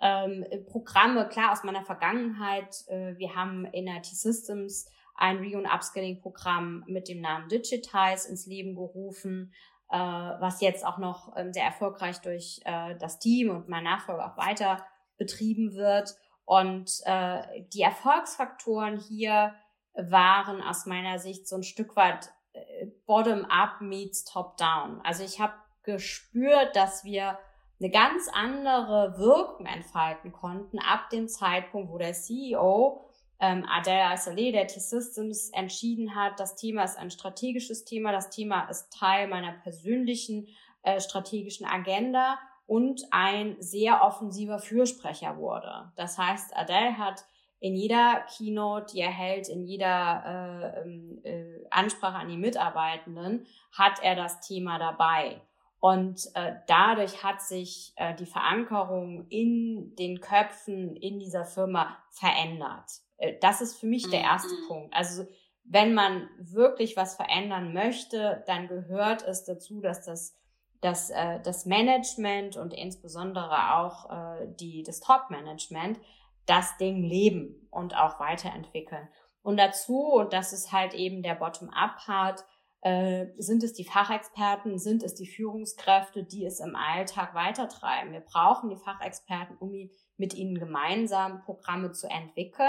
Ähm, 0.00 0.46
Programme, 0.66 1.28
klar 1.28 1.52
aus 1.52 1.64
meiner 1.64 1.84
Vergangenheit. 1.84 2.86
Äh, 2.86 3.18
wir 3.18 3.34
haben 3.34 3.66
in 3.66 3.86
IT 3.86 4.06
Systems 4.06 4.88
ein 5.14 5.38
Re- 5.38 5.58
und 5.58 5.66
Upskilling-Programm 5.66 6.84
mit 6.86 7.08
dem 7.08 7.20
Namen 7.20 7.48
Digitize 7.48 8.28
ins 8.28 8.46
Leben 8.46 8.76
gerufen, 8.76 9.52
äh, 9.90 9.96
was 9.96 10.60
jetzt 10.60 10.84
auch 10.84 10.98
noch 10.98 11.36
ähm, 11.36 11.52
sehr 11.52 11.64
erfolgreich 11.64 12.20
durch 12.20 12.60
äh, 12.64 12.96
das 12.96 13.18
Team 13.18 13.50
und 13.50 13.68
mein 13.68 13.84
Nachfolger 13.84 14.26
auch 14.26 14.36
weiter 14.36 14.84
betrieben 15.16 15.74
wird. 15.74 16.14
Und 16.44 16.90
äh, 17.04 17.42
die 17.72 17.82
Erfolgsfaktoren 17.82 18.98
hier 18.98 19.54
waren 19.94 20.62
aus 20.62 20.86
meiner 20.86 21.18
Sicht 21.18 21.48
so 21.48 21.56
ein 21.56 21.62
Stück 21.62 21.96
weit 21.96 22.30
äh, 22.52 22.86
bottom-up 23.06 23.80
meets 23.80 24.24
top-down. 24.24 25.00
Also 25.04 25.24
ich 25.24 25.40
habe 25.40 25.54
gespürt, 25.82 26.76
dass 26.76 27.04
wir 27.04 27.38
eine 27.80 27.90
ganz 27.90 28.28
andere 28.32 29.14
Wirkung 29.18 29.66
entfalten 29.66 30.32
konnten 30.32 30.78
ab 30.78 31.10
dem 31.10 31.28
Zeitpunkt, 31.28 31.90
wo 31.90 31.98
der 31.98 32.12
CEO 32.12 33.07
ähm, 33.40 33.64
Adel 33.68 34.00
Al-Saleh, 34.00 34.52
der 34.52 34.66
T-Systems, 34.66 35.50
entschieden 35.50 36.14
hat, 36.14 36.40
das 36.40 36.56
Thema 36.56 36.84
ist 36.84 36.98
ein 36.98 37.10
strategisches 37.10 37.84
Thema, 37.84 38.12
das 38.12 38.30
Thema 38.30 38.68
ist 38.68 38.92
Teil 38.92 39.28
meiner 39.28 39.52
persönlichen 39.52 40.48
äh, 40.82 41.00
strategischen 41.00 41.66
Agenda 41.66 42.38
und 42.66 43.02
ein 43.10 43.56
sehr 43.60 44.02
offensiver 44.02 44.58
Fürsprecher 44.58 45.36
wurde. 45.38 45.92
Das 45.96 46.18
heißt, 46.18 46.56
Adele 46.56 46.98
hat 46.98 47.24
in 47.60 47.74
jeder 47.74 48.24
Keynote, 48.36 48.92
die 48.92 49.00
er 49.00 49.10
hält, 49.10 49.48
in 49.48 49.64
jeder 49.64 50.74
äh, 50.76 50.80
ähm, 50.82 51.20
äh, 51.24 51.66
Ansprache 51.70 52.16
an 52.16 52.28
die 52.28 52.36
Mitarbeitenden, 52.36 53.46
hat 53.72 54.02
er 54.02 54.14
das 54.14 54.40
Thema 54.40 54.78
dabei. 54.78 55.40
Und 55.80 56.28
äh, 56.34 56.54
dadurch 56.66 57.22
hat 57.22 57.40
sich 57.40 57.92
äh, 57.96 58.14
die 58.14 58.26
Verankerung 58.26 59.26
in 59.28 59.94
den 59.96 60.20
Köpfen 60.20 60.96
in 60.96 61.18
dieser 61.20 61.44
Firma 61.44 61.96
verändert. 62.10 63.00
Äh, 63.18 63.34
das 63.40 63.60
ist 63.60 63.78
für 63.78 63.86
mich 63.86 64.08
der 64.10 64.22
erste 64.22 64.54
mhm. 64.54 64.68
Punkt. 64.68 64.94
Also 64.94 65.26
wenn 65.64 65.92
man 65.92 66.28
wirklich 66.38 66.96
was 66.96 67.16
verändern 67.16 67.74
möchte, 67.74 68.42
dann 68.46 68.68
gehört 68.68 69.22
es 69.22 69.44
dazu, 69.44 69.80
dass 69.80 70.04
das, 70.04 70.34
dass, 70.80 71.10
äh, 71.10 71.40
das 71.42 71.66
Management 71.66 72.56
und 72.56 72.72
insbesondere 72.72 73.74
auch 73.74 74.10
äh, 74.10 74.48
die, 74.58 74.82
das 74.82 75.00
Top-Management 75.00 76.00
das 76.46 76.76
Ding 76.78 77.02
leben 77.02 77.68
und 77.70 77.94
auch 77.94 78.18
weiterentwickeln. 78.18 79.08
Und 79.42 79.58
dazu, 79.58 80.12
und 80.12 80.32
das 80.32 80.52
ist 80.52 80.72
halt 80.72 80.94
eben 80.94 81.22
der 81.22 81.34
Bottom-up-Part, 81.34 82.44
äh, 82.80 83.26
sind 83.36 83.62
es 83.62 83.74
die 83.74 83.84
Fachexperten, 83.84 84.78
sind 84.78 85.02
es 85.02 85.14
die 85.14 85.26
Führungskräfte, 85.26 86.24
die 86.24 86.46
es 86.46 86.60
im 86.60 86.76
Alltag 86.76 87.34
weitertreiben. 87.34 88.12
Wir 88.12 88.20
brauchen 88.20 88.70
die 88.70 88.76
Fachexperten, 88.76 89.56
um 89.58 89.90
mit 90.16 90.34
ihnen 90.34 90.58
gemeinsam 90.58 91.42
Programme 91.42 91.92
zu 91.92 92.08
entwickeln. 92.08 92.68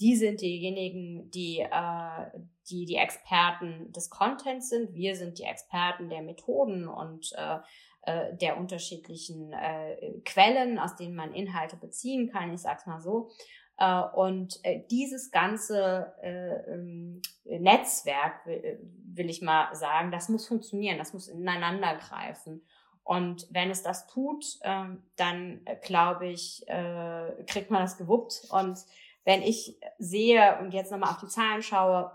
Die 0.00 0.16
sind 0.16 0.40
diejenigen, 0.40 1.30
die, 1.30 1.60
äh, 1.60 2.40
die 2.68 2.84
die 2.84 2.96
Experten 2.96 3.92
des 3.92 4.10
Contents 4.10 4.68
sind. 4.68 4.94
Wir 4.94 5.16
sind 5.16 5.38
die 5.38 5.44
Experten 5.44 6.08
der 6.08 6.22
Methoden 6.22 6.88
und 6.88 7.32
äh, 7.36 7.58
äh, 8.06 8.36
der 8.36 8.58
unterschiedlichen 8.58 9.52
äh, 9.52 10.20
Quellen, 10.24 10.78
aus 10.78 10.96
denen 10.96 11.14
man 11.14 11.32
Inhalte 11.32 11.76
beziehen 11.76 12.30
kann. 12.30 12.52
Ich 12.52 12.60
sag's 12.60 12.86
mal 12.86 13.00
so. 13.00 13.30
Äh, 13.78 14.02
und 14.14 14.60
äh, 14.62 14.82
dieses 14.90 15.30
ganze 15.30 16.12
äh, 16.22 16.72
ähm, 16.72 17.22
Netzwerk, 17.44 18.46
will 18.46 19.28
ich 19.28 19.42
mal 19.42 19.74
sagen, 19.74 20.10
das 20.10 20.28
muss 20.28 20.46
funktionieren, 20.46 20.98
das 20.98 21.12
muss 21.12 21.28
ineinander 21.28 21.96
greifen. 21.96 22.62
Und 23.02 23.46
wenn 23.50 23.70
es 23.70 23.82
das 23.82 24.06
tut, 24.06 24.44
ähm, 24.62 25.02
dann 25.16 25.60
glaube 25.82 26.26
ich, 26.26 26.64
kriegt 27.46 27.70
man 27.70 27.82
das 27.82 27.98
gewuppt. 27.98 28.46
Und 28.48 28.78
wenn 29.24 29.42
ich 29.42 29.78
sehe 29.98 30.58
und 30.60 30.72
jetzt 30.72 30.92
nochmal 30.92 31.10
auf 31.10 31.20
die 31.20 31.28
Zahlen 31.28 31.62
schaue, 31.62 32.10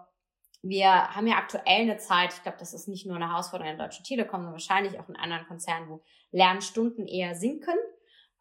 wir 0.62 1.16
haben 1.16 1.28
ja 1.28 1.38
aktuell 1.38 1.82
eine 1.82 1.98
Zeit, 1.98 2.34
ich 2.34 2.44
glaube, 2.44 2.58
das 2.60 2.74
ist 2.74 2.88
nicht 2.88 3.06
nur 3.06 3.16
eine 3.16 3.30
Herausforderung 3.30 3.72
in 3.72 3.78
der 3.78 3.88
Deutschen 3.88 4.04
Telekom, 4.04 4.42
sondern 4.42 4.54
wahrscheinlich 4.54 5.00
auch 5.00 5.08
in 5.08 5.16
anderen 5.16 5.48
Konzernen, 5.48 5.90
wo 5.90 6.02
Lernstunden 6.32 7.08
eher 7.08 7.36
sinken 7.36 7.78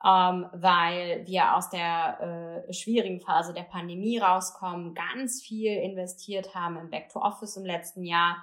ähm, 0.05 0.47
weil 0.53 1.27
wir 1.27 1.57
aus 1.57 1.71
der 1.71 2.65
äh, 2.69 2.73
schwierigen 2.73 3.21
Phase 3.21 3.53
der 3.53 3.65
Pandemie 3.65 4.19
rauskommen, 4.19 4.95
ganz 4.95 5.43
viel 5.43 5.73
investiert 5.73 6.55
haben 6.55 6.77
im 6.77 6.91
Back 6.91 7.09
to 7.09 7.21
Office 7.21 7.57
im 7.57 7.65
letzten 7.65 8.05
Jahr, 8.05 8.37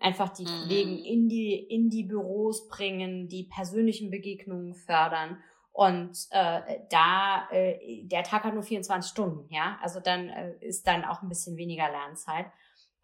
einfach 0.00 0.30
die 0.30 0.44
mhm. 0.44 0.62
Kollegen 0.62 0.98
in 0.98 1.28
die 1.28 1.54
in 1.54 1.90
die 1.90 2.04
Büros 2.04 2.66
bringen, 2.68 3.28
die 3.28 3.44
persönlichen 3.44 4.10
Begegnungen 4.10 4.74
fördern 4.74 5.38
und 5.72 6.16
äh, 6.30 6.80
da 6.90 7.48
äh, 7.50 8.04
der 8.04 8.22
Tag 8.24 8.44
hat 8.44 8.54
nur 8.54 8.62
24 8.62 9.10
Stunden, 9.10 9.52
ja, 9.52 9.78
also 9.82 10.00
dann 10.00 10.28
äh, 10.28 10.54
ist 10.60 10.86
dann 10.86 11.04
auch 11.04 11.22
ein 11.22 11.28
bisschen 11.28 11.56
weniger 11.56 11.90
Lernzeit 11.90 12.46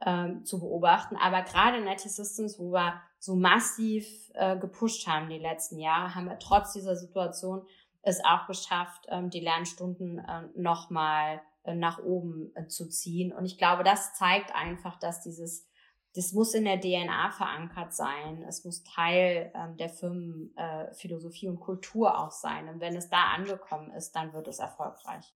ähm, 0.04 0.44
zu 0.44 0.60
beobachten. 0.60 1.16
Aber 1.16 1.42
gerade 1.42 1.78
in 1.78 1.86
IT 1.86 2.00
Systems, 2.00 2.58
wo 2.58 2.72
wir 2.72 3.00
so 3.18 3.34
massiv 3.34 4.06
äh, 4.34 4.56
gepusht 4.58 5.06
haben 5.06 5.28
die 5.28 5.38
letzten 5.38 5.78
Jahre, 5.78 6.14
haben 6.14 6.26
wir 6.26 6.38
trotz 6.38 6.72
dieser 6.72 6.94
Situation 6.94 7.66
es 8.02 8.24
auch 8.24 8.46
geschafft, 8.46 9.06
ähm, 9.08 9.30
die 9.30 9.40
Lernstunden 9.40 10.18
äh, 10.18 10.42
nochmal 10.54 11.40
äh, 11.64 11.74
nach 11.74 11.98
oben 11.98 12.52
äh, 12.54 12.66
zu 12.66 12.88
ziehen. 12.88 13.32
Und 13.32 13.44
ich 13.44 13.58
glaube, 13.58 13.82
das 13.82 14.14
zeigt 14.14 14.54
einfach, 14.54 14.98
dass 14.98 15.22
dieses, 15.22 15.67
das 16.14 16.32
muss 16.32 16.54
in 16.54 16.64
der 16.64 16.80
DNA 16.80 17.30
verankert 17.30 17.94
sein. 17.94 18.42
Es 18.48 18.64
muss 18.64 18.82
Teil 18.82 19.52
ähm, 19.54 19.76
der 19.76 19.88
Firmenphilosophie 19.88 21.48
und 21.48 21.60
Kultur 21.60 22.18
auch 22.18 22.30
sein. 22.30 22.68
Und 22.68 22.80
wenn 22.80 22.96
es 22.96 23.08
da 23.08 23.32
angekommen 23.34 23.92
ist, 23.92 24.12
dann 24.12 24.32
wird 24.32 24.48
es 24.48 24.58
erfolgreich. 24.58 25.34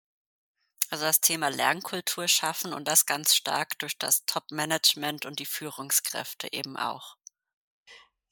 Also 0.91 1.05
das 1.05 1.21
Thema 1.21 1.49
Lernkultur 1.49 2.27
schaffen 2.27 2.73
und 2.73 2.87
das 2.87 3.05
ganz 3.05 3.35
stark 3.35 3.77
durch 3.79 3.97
das 3.97 4.25
Top-Management 4.25 5.25
und 5.25 5.39
die 5.39 5.45
Führungskräfte 5.45 6.51
eben 6.51 6.77
auch. 6.77 7.15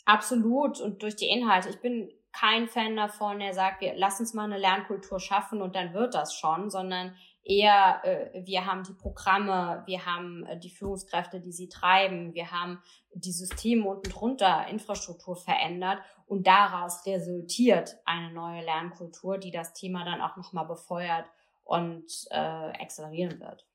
Absolut 0.06 0.80
und 0.80 1.04
durch 1.04 1.16
die 1.16 1.28
Inhalte. 1.28 1.70
Ich 1.70 1.82
bin 1.82 2.10
kein 2.32 2.68
Fan 2.68 2.96
davon, 2.96 3.40
der 3.40 3.54
sagt, 3.54 3.82
wir 3.82 3.94
lass 3.96 4.20
uns 4.20 4.34
mal 4.34 4.46
eine 4.46 4.58
Lernkultur 4.58 5.20
schaffen 5.20 5.62
und 5.62 5.76
dann 5.76 5.94
wird 5.94 6.14
das 6.14 6.36
schon, 6.36 6.70
sondern 6.70 7.16
eher, 7.48 8.02
äh, 8.04 8.46
wir 8.46 8.66
haben 8.66 8.84
die 8.84 8.94
Programme, 8.94 9.84
wir 9.86 10.06
haben 10.06 10.46
äh, 10.46 10.60
die 10.60 10.70
Führungskräfte, 10.70 11.40
die 11.40 11.52
sie 11.52 11.70
treiben, 11.70 12.34
wir 12.34 12.52
haben 12.52 12.82
die 13.14 13.32
Systeme 13.32 13.88
unten 13.88 14.10
drunter, 14.10 14.68
Infrastruktur 14.68 15.36
verändert 15.36 16.00
und 16.26 16.46
daraus 16.46 17.06
resultiert 17.06 17.98
eine 18.06 18.32
neue 18.32 18.64
Lernkultur, 18.64 19.38
die 19.38 19.52
das 19.52 19.74
Thema 19.74 20.04
dann 20.04 20.22
auch 20.22 20.36
nochmal 20.36 20.66
befeuert 20.66 21.26
und 21.64 22.06
äh, 22.30 22.36
accelerieren 22.38 23.40
wird. 23.40 23.66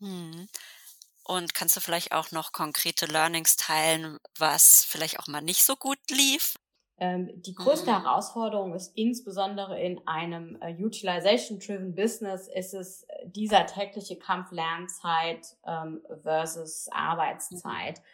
Hm. 0.00 0.48
Und 1.26 1.54
kannst 1.54 1.74
du 1.76 1.80
vielleicht 1.80 2.12
auch 2.12 2.30
noch 2.32 2.52
konkrete 2.52 3.06
Learnings 3.06 3.56
teilen, 3.56 4.18
was 4.38 4.84
vielleicht 4.86 5.18
auch 5.18 5.26
mal 5.26 5.40
nicht 5.40 5.64
so 5.64 5.74
gut 5.74 5.98
lief? 6.10 6.54
Ähm, 7.04 7.30
die 7.42 7.54
größte 7.54 7.90
mhm. 7.90 8.02
Herausforderung 8.02 8.74
ist 8.74 8.96
insbesondere 8.96 9.78
in 9.78 10.00
einem 10.06 10.56
äh, 10.62 10.74
Utilization-driven 10.74 11.94
Business 11.94 12.48
ist 12.48 12.72
es 12.72 13.02
äh, 13.02 13.28
dieser 13.28 13.66
tägliche 13.66 14.16
Kampf 14.16 14.50
Lernzeit 14.52 15.46
ähm, 15.66 16.00
versus 16.22 16.88
Arbeitszeit. 16.90 17.98
Mhm. 17.98 18.04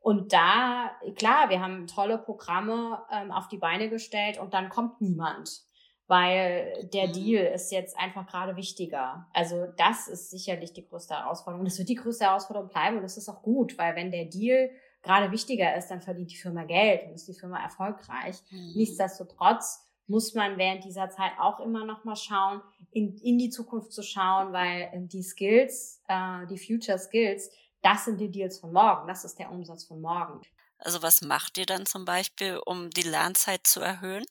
Und 0.00 0.32
da, 0.34 0.90
klar, 1.16 1.48
wir 1.48 1.60
haben 1.60 1.86
tolle 1.86 2.18
Programme 2.18 3.02
ähm, 3.10 3.32
auf 3.32 3.48
die 3.48 3.56
Beine 3.56 3.88
gestellt 3.88 4.38
und 4.38 4.52
dann 4.52 4.68
kommt 4.68 5.00
niemand, 5.00 5.62
weil 6.06 6.86
der 6.92 7.08
mhm. 7.08 7.12
Deal 7.14 7.46
ist 7.46 7.72
jetzt 7.72 7.98
einfach 7.98 8.26
gerade 8.26 8.56
wichtiger. 8.56 9.26
Also 9.32 9.68
das 9.78 10.06
ist 10.08 10.30
sicherlich 10.30 10.74
die 10.74 10.86
größte 10.86 11.14
Herausforderung. 11.14 11.64
Das 11.64 11.78
wird 11.78 11.88
die 11.88 11.94
größte 11.94 12.26
Herausforderung 12.26 12.68
bleiben 12.68 12.96
und 12.98 13.04
das 13.04 13.16
ist 13.16 13.30
auch 13.30 13.40
gut, 13.40 13.78
weil 13.78 13.96
wenn 13.96 14.10
der 14.10 14.26
Deal 14.26 14.68
gerade 15.04 15.30
wichtiger 15.30 15.76
ist, 15.76 15.88
dann 15.88 16.00
verdient 16.00 16.32
die 16.32 16.36
Firma 16.36 16.64
Geld 16.64 17.04
und 17.04 17.14
ist 17.14 17.28
die 17.28 17.34
Firma 17.34 17.62
erfolgreich. 17.62 18.36
Mhm. 18.50 18.72
Nichtsdestotrotz 18.74 19.84
muss 20.06 20.34
man 20.34 20.58
während 20.58 20.84
dieser 20.84 21.08
Zeit 21.10 21.32
auch 21.38 21.60
immer 21.60 21.84
noch 21.84 22.04
mal 22.04 22.16
schauen, 22.16 22.60
in, 22.90 23.16
in 23.18 23.38
die 23.38 23.50
Zukunft 23.50 23.92
zu 23.92 24.02
schauen, 24.02 24.52
weil 24.52 24.90
äh, 24.92 25.06
die 25.06 25.22
Skills, 25.22 26.02
äh, 26.08 26.46
die 26.46 26.58
Future 26.58 26.98
Skills, 26.98 27.50
das 27.82 28.04
sind 28.04 28.20
die 28.20 28.30
Deals 28.30 28.58
von 28.58 28.72
morgen, 28.72 29.06
das 29.06 29.24
ist 29.24 29.38
der 29.38 29.50
Umsatz 29.50 29.84
von 29.84 30.00
morgen. 30.00 30.40
Also 30.78 31.02
was 31.02 31.22
macht 31.22 31.56
ihr 31.58 31.66
dann 31.66 31.86
zum 31.86 32.04
Beispiel, 32.04 32.60
um 32.64 32.90
die 32.90 33.02
Lernzeit 33.02 33.66
zu 33.66 33.80
erhöhen? 33.80 34.24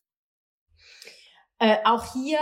Äh, 1.59 1.77
auch 1.85 2.13
hier 2.13 2.39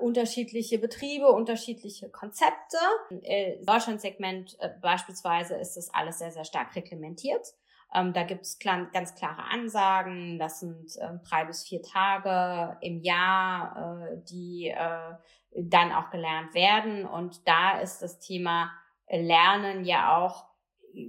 unterschiedliche 0.00 0.78
Betriebe, 0.78 1.28
unterschiedliche 1.28 2.10
Konzepte. 2.10 2.78
Im 3.10 3.64
Deutschlandsegment 3.64 4.56
äh, 4.58 4.70
beispielsweise 4.80 5.54
ist 5.54 5.76
das 5.76 5.92
alles 5.94 6.18
sehr, 6.18 6.32
sehr 6.32 6.44
stark 6.44 6.74
reglementiert. 6.74 7.54
Ähm, 7.94 8.12
da 8.12 8.24
gibt 8.24 8.42
es 8.42 8.58
klar, 8.58 8.86
ganz 8.92 9.14
klare 9.14 9.44
Ansagen. 9.44 10.38
Das 10.38 10.60
sind 10.60 10.96
äh, 10.96 11.18
drei 11.28 11.44
bis 11.44 11.64
vier 11.64 11.82
Tage 11.82 12.76
im 12.80 13.00
Jahr, 13.00 14.08
äh, 14.10 14.16
die 14.28 14.68
äh, 14.68 15.14
dann 15.56 15.92
auch 15.92 16.10
gelernt 16.10 16.54
werden. 16.54 17.06
Und 17.06 17.46
da 17.46 17.78
ist 17.78 18.02
das 18.02 18.18
Thema 18.18 18.72
Lernen 19.08 19.84
ja 19.84 20.16
auch 20.16 20.46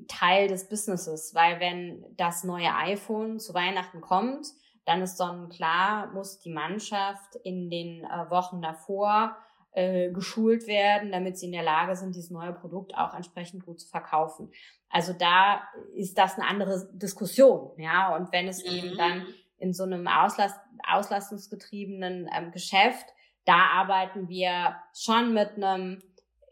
Teil 0.07 0.47
des 0.47 0.67
Businesses, 0.67 1.33
weil 1.33 1.59
wenn 1.59 2.05
das 2.17 2.43
neue 2.43 2.73
iPhone 2.75 3.39
zu 3.39 3.53
Weihnachten 3.53 4.01
kommt, 4.01 4.47
dann 4.85 5.01
ist 5.01 5.17
sonnenklar, 5.17 6.07
muss 6.07 6.39
die 6.39 6.53
Mannschaft 6.53 7.35
in 7.43 7.69
den 7.69 8.03
äh, 8.03 8.29
Wochen 8.29 8.61
davor 8.61 9.35
äh, 9.75 10.09
geschult 10.11 10.67
werden, 10.67 11.11
damit 11.11 11.37
sie 11.37 11.47
in 11.47 11.51
der 11.51 11.63
Lage 11.63 11.97
sind, 11.97 12.15
dieses 12.15 12.31
neue 12.31 12.53
Produkt 12.53 12.95
auch 12.95 13.13
entsprechend 13.13 13.65
gut 13.65 13.81
zu 13.81 13.89
verkaufen. 13.89 14.49
Also 14.89 15.11
da 15.11 15.63
ist 15.93 16.17
das 16.17 16.39
eine 16.39 16.47
andere 16.47 16.87
Diskussion, 16.93 17.71
ja. 17.77 18.15
Und 18.15 18.31
wenn 18.31 18.47
es 18.47 18.63
mhm. 18.63 18.71
eben 18.71 18.97
dann 18.97 19.27
in 19.57 19.73
so 19.73 19.83
einem 19.83 20.07
Auslast 20.07 20.57
auslastungsgetriebenen 20.89 22.29
ähm, 22.33 22.51
Geschäft, 22.51 23.05
da 23.43 23.57
arbeiten 23.73 24.29
wir 24.29 24.77
schon 24.93 25.33
mit 25.33 25.57
einem 25.57 26.01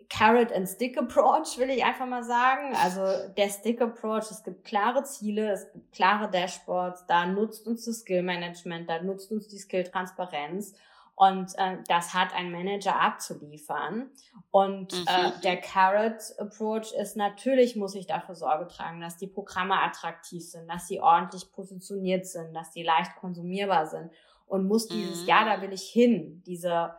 Carrot 0.10 0.52
and 0.52 0.68
Stick 0.68 0.98
Approach, 0.98 1.58
will 1.58 1.70
ich 1.70 1.84
einfach 1.84 2.06
mal 2.06 2.24
sagen. 2.24 2.76
Also 2.76 3.34
der 3.38 3.50
Stick 3.50 3.82
Approach, 3.82 4.30
es 4.32 4.44
gibt 4.44 4.66
klare 4.66 5.04
Ziele, 5.06 5.52
es 5.52 5.72
gibt 5.72 5.94
klare 5.94 6.30
Dashboards, 6.30 7.06
da 7.08 7.26
nutzt 7.26 7.66
uns 7.68 7.86
das 7.86 8.00
Skill 8.00 8.22
Management, 8.22 8.90
da 8.90 9.02
nutzt 9.02 9.32
uns 9.32 9.48
die 9.48 9.58
Skill 9.58 9.86
Transparenz 9.86 10.76
und 11.16 11.54
äh, 11.58 11.78
das 11.88 12.14
hat 12.14 12.34
ein 12.34 12.52
Manager 12.52 13.00
abzuliefern. 13.00 14.10
Und 14.50 14.94
mhm. 14.94 15.06
äh, 15.08 15.32
der 15.44 15.58
Carrot 15.58 16.22
Approach 16.40 16.92
ist 16.94 17.16
natürlich, 17.16 17.76
muss 17.76 17.96
ich 17.96 18.08
dafür 18.08 18.36
Sorge 18.36 18.68
tragen, 18.68 19.00
dass 19.00 19.18
die 19.18 19.28
Programme 19.28 19.80
attraktiv 19.80 20.44
sind, 20.44 20.68
dass 20.68 20.88
sie 20.88 21.00
ordentlich 21.00 21.52
positioniert 21.52 22.26
sind, 22.26 22.54
dass 22.54 22.72
die 22.72 22.84
leicht 22.84 23.16
konsumierbar 23.16 23.86
sind. 23.86 24.12
Und 24.46 24.68
muss 24.68 24.88
dieses, 24.88 25.22
mhm. 25.22 25.28
ja, 25.28 25.46
da 25.46 25.62
will 25.62 25.72
ich 25.72 25.84
hin, 25.84 26.44
diese 26.46 26.94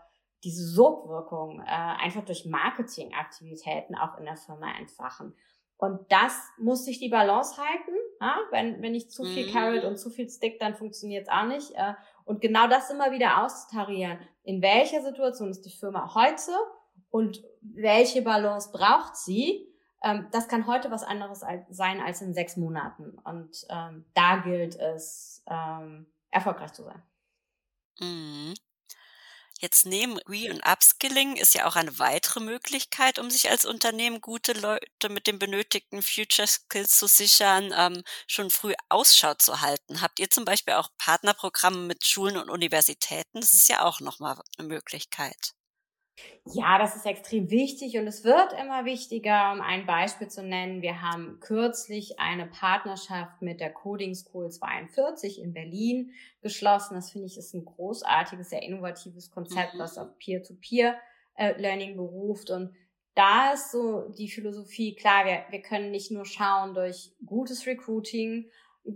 diese 0.44 0.66
Sogwirkung 0.66 1.60
äh, 1.60 1.64
einfach 1.64 2.24
durch 2.24 2.44
Marketingaktivitäten 2.44 3.96
auch 3.96 4.18
in 4.18 4.26
der 4.26 4.36
Firma 4.36 4.76
entfachen. 4.78 5.34
Und 5.76 6.00
das 6.12 6.38
muss 6.58 6.84
sich 6.84 7.00
die 7.00 7.08
Balance 7.08 7.56
halten. 7.56 7.96
Ja? 8.20 8.36
Wenn, 8.50 8.80
wenn 8.80 8.94
ich 8.94 9.10
zu 9.10 9.24
viel 9.24 9.50
Carrot 9.50 9.82
mhm. 9.82 9.88
und 9.88 9.96
zu 9.96 10.10
viel 10.10 10.28
Stick, 10.28 10.60
dann 10.60 10.74
funktioniert 10.74 11.26
es 11.26 11.32
auch 11.32 11.46
nicht. 11.46 11.72
Äh, 11.72 11.94
und 12.24 12.40
genau 12.40 12.68
das 12.68 12.90
immer 12.90 13.12
wieder 13.12 13.44
auszutarieren. 13.44 14.18
In 14.42 14.62
welcher 14.62 15.02
Situation 15.02 15.50
ist 15.50 15.62
die 15.62 15.70
Firma 15.70 16.14
heute 16.14 16.52
und 17.10 17.42
welche 17.60 18.22
Balance 18.22 18.70
braucht 18.72 19.16
sie? 19.16 19.68
Ähm, 20.02 20.28
das 20.32 20.48
kann 20.48 20.66
heute 20.66 20.90
was 20.90 21.02
anderes 21.02 21.44
sein 21.70 22.00
als 22.00 22.20
in 22.22 22.34
sechs 22.34 22.56
Monaten. 22.56 23.18
Und 23.24 23.66
ähm, 23.70 24.04
da 24.14 24.36
gilt 24.38 24.76
es, 24.76 25.42
ähm, 25.48 26.06
erfolgreich 26.30 26.72
zu 26.72 26.82
sein. 26.82 27.02
Mhm. 28.00 28.54
Jetzt 29.60 29.86
neben 29.86 30.18
Re- 30.28 30.50
und 30.50 30.60
Upskilling 30.66 31.36
ist 31.36 31.54
ja 31.54 31.66
auch 31.66 31.74
eine 31.76 31.98
weitere 31.98 32.38
Möglichkeit, 32.40 33.18
um 33.18 33.30
sich 33.30 33.50
als 33.50 33.64
Unternehmen 33.64 34.20
gute 34.20 34.52
Leute 34.52 35.08
mit 35.08 35.26
den 35.26 35.38
benötigten 35.38 36.02
Future 36.02 36.46
Skills 36.46 36.98
zu 36.98 37.06
sichern, 37.08 37.72
ähm, 37.76 38.02
schon 38.26 38.50
früh 38.50 38.74
Ausschau 38.88 39.34
zu 39.34 39.60
halten. 39.60 40.00
Habt 40.00 40.18
ihr 40.20 40.30
zum 40.30 40.44
Beispiel 40.44 40.74
auch 40.74 40.90
Partnerprogramme 40.98 41.78
mit 41.78 42.04
Schulen 42.06 42.36
und 42.36 42.50
Universitäten? 42.50 43.40
Das 43.40 43.54
ist 43.54 43.68
ja 43.68 43.84
auch 43.84 44.00
nochmal 44.00 44.40
eine 44.58 44.68
Möglichkeit. 44.68 45.54
Ja, 46.44 46.78
das 46.78 46.94
ist 46.94 47.06
extrem 47.06 47.50
wichtig 47.50 47.96
und 47.98 48.06
es 48.06 48.22
wird 48.22 48.52
immer 48.52 48.84
wichtiger. 48.84 49.52
Um 49.52 49.60
ein 49.60 49.86
Beispiel 49.86 50.28
zu 50.28 50.42
nennen, 50.42 50.82
wir 50.82 51.02
haben 51.02 51.38
kürzlich 51.40 52.20
eine 52.20 52.46
Partnerschaft 52.46 53.40
mit 53.40 53.60
der 53.60 53.72
Coding 53.72 54.14
School 54.14 54.50
42 54.50 55.40
in 55.40 55.52
Berlin 55.52 56.12
geschlossen. 56.42 56.94
Das 56.94 57.10
finde 57.10 57.26
ich 57.26 57.38
ist 57.38 57.54
ein 57.54 57.64
großartiges, 57.64 58.50
sehr 58.50 58.62
innovatives 58.62 59.30
Konzept, 59.30 59.74
mhm. 59.74 59.78
was 59.78 59.98
auf 59.98 60.16
Peer-to-Peer-Learning 60.18 61.92
äh, 61.92 61.96
beruft. 61.96 62.50
Und 62.50 62.74
da 63.14 63.54
ist 63.54 63.72
so 63.72 64.08
die 64.10 64.28
Philosophie, 64.28 64.94
klar, 64.94 65.24
wir, 65.24 65.44
wir 65.50 65.62
können 65.62 65.90
nicht 65.90 66.12
nur 66.12 66.26
schauen 66.26 66.74
durch 66.74 67.12
gutes 67.24 67.66
Recruiting, 67.66 68.50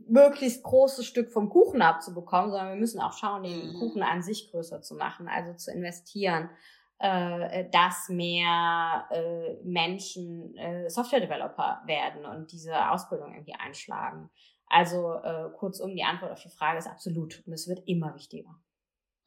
möglichst 0.06 0.62
großes 0.62 1.06
Stück 1.06 1.30
vom 1.30 1.48
Kuchen 1.48 1.80
abzubekommen, 1.80 2.50
sondern 2.50 2.68
wir 2.74 2.80
müssen 2.80 3.00
auch 3.00 3.14
schauen, 3.14 3.42
den 3.42 3.72
mhm. 3.72 3.78
Kuchen 3.78 4.02
an 4.02 4.22
sich 4.22 4.50
größer 4.50 4.82
zu 4.82 4.94
machen, 4.94 5.28
also 5.28 5.54
zu 5.54 5.72
investieren 5.72 6.50
äh, 6.98 7.68
dass 7.70 8.08
mehr 8.08 9.06
äh, 9.10 9.54
Menschen 9.62 10.56
äh, 10.56 10.90
Software-Developer 10.90 11.82
werden 11.86 12.26
und 12.26 12.50
diese 12.50 12.90
Ausbildung 12.90 13.34
irgendwie 13.34 13.54
einschlagen. 13.54 14.30
Also 14.66 15.14
äh, 15.14 15.50
kurzum, 15.56 15.94
die 15.94 16.02
Antwort 16.02 16.32
auf 16.32 16.42
die 16.42 16.50
Frage 16.50 16.78
ist 16.78 16.88
absolut 16.88 17.42
und 17.46 17.52
es 17.52 17.68
wird 17.68 17.86
immer 17.86 18.14
wichtiger. 18.14 18.54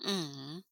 Mhm. 0.01 0.63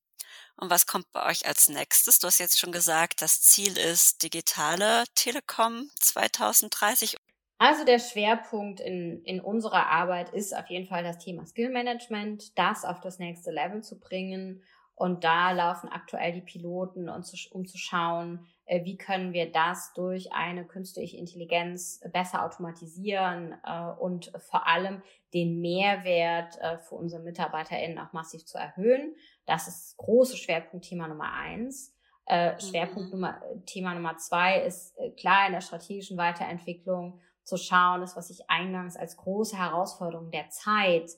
Und 0.58 0.70
was 0.70 0.86
kommt 0.86 1.10
bei 1.14 1.26
euch 1.26 1.48
als 1.48 1.70
nächstes? 1.70 2.20
Du 2.20 2.28
hast 2.28 2.40
jetzt 2.40 2.60
schon 2.60 2.74
gesagt, 2.74 3.22
das 3.22 3.42
Ziel 3.42 3.78
ist 3.78 4.22
digitale 4.22 5.06
Telekom 5.16 5.90
2030. 6.02 7.16
Also 7.60 7.86
der 7.86 8.00
Schwerpunkt 8.00 8.82
in, 8.82 9.24
in 9.24 9.40
unserer 9.40 9.88
Arbeit 9.88 10.30
ist 10.30 10.56
auf 10.56 10.70
jeden 10.70 10.88
Fall 10.88 11.04
das 11.04 11.18
Thema 11.18 11.46
Skill 11.46 11.70
Management, 11.70 12.58
das 12.58 12.84
auf 12.84 13.00
das 13.00 13.20
nächste 13.20 13.52
Level 13.52 13.82
zu 13.84 14.00
bringen 14.00 14.64
und 15.00 15.24
da 15.24 15.52
laufen 15.54 15.88
aktuell 15.88 16.34
die 16.34 16.42
Piloten, 16.42 17.08
um 17.08 17.24
zu 17.24 17.78
schauen, 17.78 18.46
äh, 18.66 18.84
wie 18.84 18.98
können 18.98 19.32
wir 19.32 19.50
das 19.50 19.94
durch 19.94 20.34
eine 20.34 20.66
künstliche 20.66 21.16
Intelligenz 21.16 22.02
besser 22.12 22.44
automatisieren 22.44 23.56
äh, 23.66 23.92
und 23.98 24.30
vor 24.50 24.68
allem 24.68 25.02
den 25.34 25.62
Mehrwert 25.62 26.60
äh, 26.60 26.80
für 26.80 26.96
unsere 26.96 27.24
MitarbeiterInnen 27.24 27.98
auch 27.98 28.12
massiv 28.12 28.46
zu 28.46 28.58
erhöhen. 28.58 29.16
Das 29.46 29.70
ist 29.70 29.92
das 29.92 29.98
große 29.98 30.36
Schwerpunktthema 30.36 31.08
Nummer 31.08 31.32
eins. 31.32 31.96
Mhm. 32.30 32.60
Schwerpunkt 32.60 33.12
Nummer, 33.12 33.42
Thema 33.66 33.96
Nummer 33.96 34.18
zwei 34.18 34.62
ist 34.62 34.96
klar 35.18 35.48
in 35.48 35.54
der 35.54 35.62
strategischen 35.62 36.16
Weiterentwicklung 36.16 37.20
zu 37.44 37.58
schauen, 37.58 38.02
das, 38.02 38.16
was 38.16 38.30
ich 38.30 38.48
eingangs 38.48 38.96
als 38.98 39.18
große 39.18 39.58
Herausforderung 39.58 40.30
der 40.30 40.48
Zeit 40.50 41.10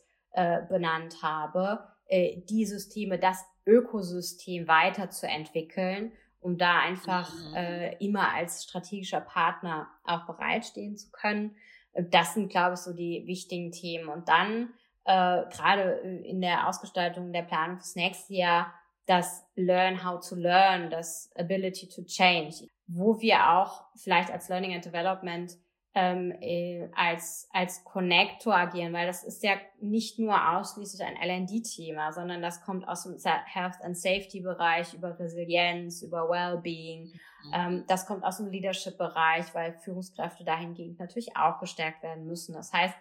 benannt 0.69 1.21
habe, 1.21 1.83
die 2.09 2.65
Systeme, 2.65 3.19
das 3.19 3.43
Ökosystem 3.65 4.67
weiterzuentwickeln, 4.67 6.11
um 6.39 6.57
da 6.57 6.79
einfach 6.79 7.31
mhm. 7.33 7.55
äh, 7.55 7.95
immer 7.97 8.33
als 8.33 8.63
strategischer 8.63 9.21
Partner 9.21 9.87
auch 10.03 10.25
bereitstehen 10.25 10.97
zu 10.97 11.11
können. 11.11 11.55
Äh, 11.93 12.03
das 12.09 12.33
sind, 12.33 12.49
glaube 12.49 12.73
ich, 12.73 12.79
so 12.79 12.93
die 12.93 13.23
wichtigen 13.27 13.71
Themen. 13.71 14.09
Und 14.09 14.27
dann 14.27 14.73
äh, 15.05 15.43
gerade 15.49 16.01
äh, 16.03 16.29
in 16.29 16.41
der 16.41 16.67
Ausgestaltung 16.67 17.31
der 17.31 17.43
Planung 17.43 17.77
fürs 17.77 17.95
nächste 17.95 18.33
Jahr 18.33 18.73
das 19.05 19.43
Learn 19.55 20.05
how 20.05 20.19
to 20.25 20.35
learn, 20.35 20.89
das 20.89 21.31
Ability 21.35 21.89
to 21.89 22.03
change, 22.03 22.67
wo 22.87 23.19
wir 23.19 23.49
auch 23.51 23.83
vielleicht 23.95 24.31
als 24.31 24.47
Learning 24.47 24.73
and 24.73 24.85
Development 24.85 25.51
ähm, 25.93 26.31
äh, 26.39 26.89
als, 26.95 27.49
als 27.51 27.83
Connector 27.83 28.55
agieren, 28.55 28.93
weil 28.93 29.07
das 29.07 29.23
ist 29.23 29.43
ja 29.43 29.55
nicht 29.81 30.19
nur 30.19 30.35
ausschließlich 30.53 31.05
ein 31.05 31.17
LND-Thema, 31.17 32.13
sondern 32.13 32.41
das 32.41 32.61
kommt 32.63 32.87
aus 32.87 33.03
dem 33.03 33.17
Health 33.45 33.75
and 33.81 33.97
Safety-Bereich 33.97 34.93
über 34.93 35.19
Resilienz, 35.19 36.01
über 36.01 36.29
Wellbeing. 36.29 37.11
Mhm. 37.43 37.51
Ähm, 37.53 37.83
das 37.87 38.05
kommt 38.05 38.23
aus 38.23 38.37
dem 38.37 38.47
Leadership-Bereich, 38.47 39.53
weil 39.53 39.73
Führungskräfte 39.79 40.45
dahingehend 40.45 40.97
natürlich 40.97 41.35
auch 41.35 41.59
gestärkt 41.59 42.03
werden 42.03 42.25
müssen. 42.25 42.53
Das 42.53 42.71
heißt, 42.71 42.95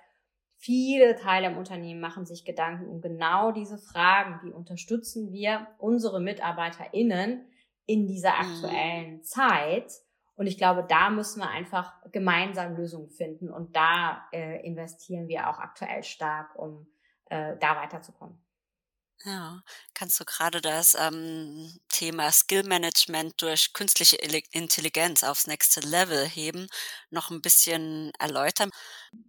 viele 0.57 1.15
Teile 1.15 1.47
im 1.47 1.59
Unternehmen 1.59 2.01
machen 2.01 2.27
sich 2.27 2.45
Gedanken 2.45 2.89
um 2.89 3.01
genau 3.01 3.53
diese 3.53 3.79
Fragen. 3.79 4.41
Wie 4.43 4.53
unterstützen 4.53 5.33
wir 5.33 5.69
unsere 5.79 6.21
MitarbeiterInnen 6.21 7.47
in 7.87 8.09
dieser 8.09 8.33
mhm. 8.33 8.41
aktuellen 8.41 9.13
mhm. 9.19 9.23
Zeit? 9.23 9.93
Und 10.41 10.47
ich 10.47 10.57
glaube, 10.57 10.87
da 10.89 11.11
müssen 11.11 11.41
wir 11.41 11.51
einfach 11.51 11.93
gemeinsam 12.13 12.75
Lösungen 12.75 13.11
finden. 13.11 13.51
Und 13.51 13.77
da 13.77 14.27
äh, 14.33 14.67
investieren 14.67 15.29
wir 15.29 15.51
auch 15.51 15.59
aktuell 15.59 16.03
stark, 16.03 16.59
um 16.59 16.87
äh, 17.27 17.59
da 17.59 17.77
weiterzukommen. 17.77 18.43
Ja, 19.23 19.61
kannst 19.93 20.19
du 20.19 20.25
gerade 20.25 20.63
das 20.63 20.97
ähm, 20.99 21.79
Thema 21.91 22.33
Skill 22.33 22.63
Management 22.63 23.43
durch 23.43 23.75
künstliche 23.75 24.17
Intelligenz 24.17 25.25
aufs 25.25 25.47
nächste 25.47 25.81
Level 25.81 26.25
heben, 26.27 26.69
noch 27.11 27.31
ein 27.31 27.43
bisschen 27.43 28.11
erläutern? 28.19 28.71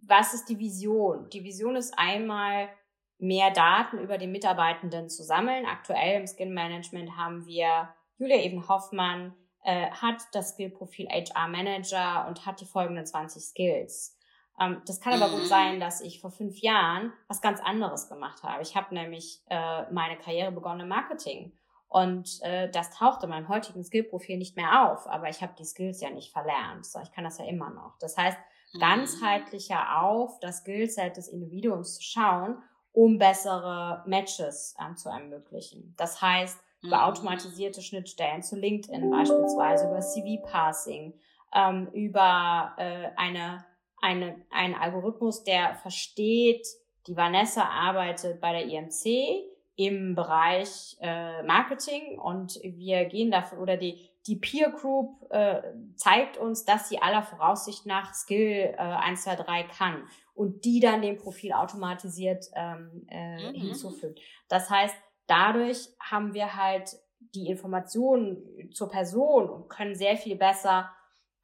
Was 0.00 0.32
ist 0.32 0.46
die 0.48 0.58
Vision? 0.58 1.28
Die 1.28 1.44
Vision 1.44 1.76
ist 1.76 1.92
einmal, 1.98 2.70
mehr 3.18 3.50
Daten 3.50 3.98
über 3.98 4.16
die 4.16 4.28
Mitarbeitenden 4.28 5.10
zu 5.10 5.24
sammeln. 5.24 5.66
Aktuell 5.66 6.22
im 6.22 6.26
Skill 6.26 6.48
Management 6.48 7.18
haben 7.18 7.44
wir 7.44 7.94
Julia 8.16 8.38
Even 8.38 8.66
Hoffmann, 8.66 9.34
äh, 9.64 9.90
hat 9.90 10.22
das 10.32 10.50
Skillprofil 10.50 11.08
HR 11.08 11.48
Manager 11.48 12.26
und 12.28 12.46
hat 12.46 12.60
die 12.60 12.66
folgenden 12.66 13.06
20 13.06 13.42
Skills. 13.42 14.16
Ähm, 14.60 14.82
das 14.86 15.00
kann 15.00 15.14
aber 15.14 15.30
gut 15.30 15.44
mhm. 15.44 15.48
sein, 15.48 15.80
dass 15.80 16.00
ich 16.00 16.20
vor 16.20 16.30
fünf 16.30 16.58
Jahren 16.58 17.12
was 17.28 17.40
ganz 17.40 17.60
anderes 17.60 18.08
gemacht 18.08 18.42
habe. 18.42 18.62
Ich 18.62 18.76
habe 18.76 18.94
nämlich 18.94 19.42
äh, 19.48 19.90
meine 19.90 20.16
Karriere 20.16 20.52
begonnen 20.52 20.80
im 20.80 20.88
Marketing 20.88 21.52
und 21.88 22.40
äh, 22.42 22.70
das 22.70 22.90
taucht 22.90 23.22
in 23.22 23.30
meinem 23.30 23.48
heutigen 23.48 23.84
Skillprofil 23.84 24.38
nicht 24.38 24.56
mehr 24.56 24.90
auf, 24.90 25.06
aber 25.06 25.28
ich 25.28 25.42
habe 25.42 25.52
die 25.58 25.64
Skills 25.64 26.00
ja 26.00 26.10
nicht 26.10 26.32
verlernt. 26.32 26.86
So, 26.86 27.00
ich 27.00 27.12
kann 27.12 27.24
das 27.24 27.38
ja 27.38 27.44
immer 27.44 27.70
noch. 27.70 27.98
Das 27.98 28.16
heißt, 28.16 28.38
ganzheitlicher 28.78 30.02
auf 30.02 30.40
das 30.40 30.58
Skillset 30.58 31.16
des 31.16 31.28
Individuums 31.28 31.96
zu 31.96 32.02
schauen, 32.02 32.62
um 32.92 33.18
bessere 33.18 34.02
Matches 34.06 34.74
äh, 34.78 34.94
zu 34.94 35.08
ermöglichen. 35.08 35.94
Das 35.96 36.20
heißt, 36.20 36.58
über 36.82 36.98
mhm. 36.98 37.02
automatisierte 37.02 37.82
Schnittstellen 37.82 38.42
zu 38.42 38.56
LinkedIn 38.56 39.10
beispielsweise, 39.10 39.88
über 39.88 40.00
CV-Passing, 40.00 41.14
ähm, 41.54 41.88
über 41.92 42.74
äh, 42.76 43.08
eine, 43.16 43.64
eine, 44.00 44.36
einen 44.50 44.74
Algorithmus, 44.74 45.44
der 45.44 45.74
versteht, 45.76 46.66
die 47.06 47.16
Vanessa 47.16 47.62
arbeitet 47.62 48.40
bei 48.40 48.52
der 48.52 48.66
IMC 48.66 49.48
im 49.76 50.14
Bereich 50.14 50.96
äh, 51.00 51.42
Marketing 51.42 52.18
und 52.18 52.60
wir 52.62 53.06
gehen 53.06 53.30
dafür 53.30 53.60
oder 53.60 53.76
die 53.76 54.12
die 54.26 54.36
Peer 54.36 54.70
Group 54.70 55.26
äh, 55.30 55.62
zeigt 55.96 56.36
uns, 56.36 56.64
dass 56.64 56.88
sie 56.88 57.00
aller 57.00 57.22
Voraussicht 57.22 57.86
nach 57.86 58.14
Skill 58.14 58.74
äh, 58.74 58.76
1, 58.76 59.24
2, 59.24 59.36
3 59.36 59.62
kann 59.64 60.06
und 60.34 60.64
die 60.64 60.80
dann 60.80 61.02
dem 61.02 61.16
Profil 61.16 61.52
automatisiert 61.52 62.46
ähm, 62.54 63.06
äh, 63.08 63.50
mhm. 63.50 63.54
hinzufügt. 63.54 64.20
Das 64.48 64.70
heißt, 64.70 64.94
dadurch 65.32 65.88
haben 65.98 66.34
wir 66.34 66.56
halt 66.56 66.90
die 67.34 67.46
Informationen 67.46 68.70
zur 68.74 68.90
Person 68.90 69.48
und 69.48 69.68
können 69.70 69.94
sehr 69.94 70.18
viel 70.18 70.36
besser 70.36 70.92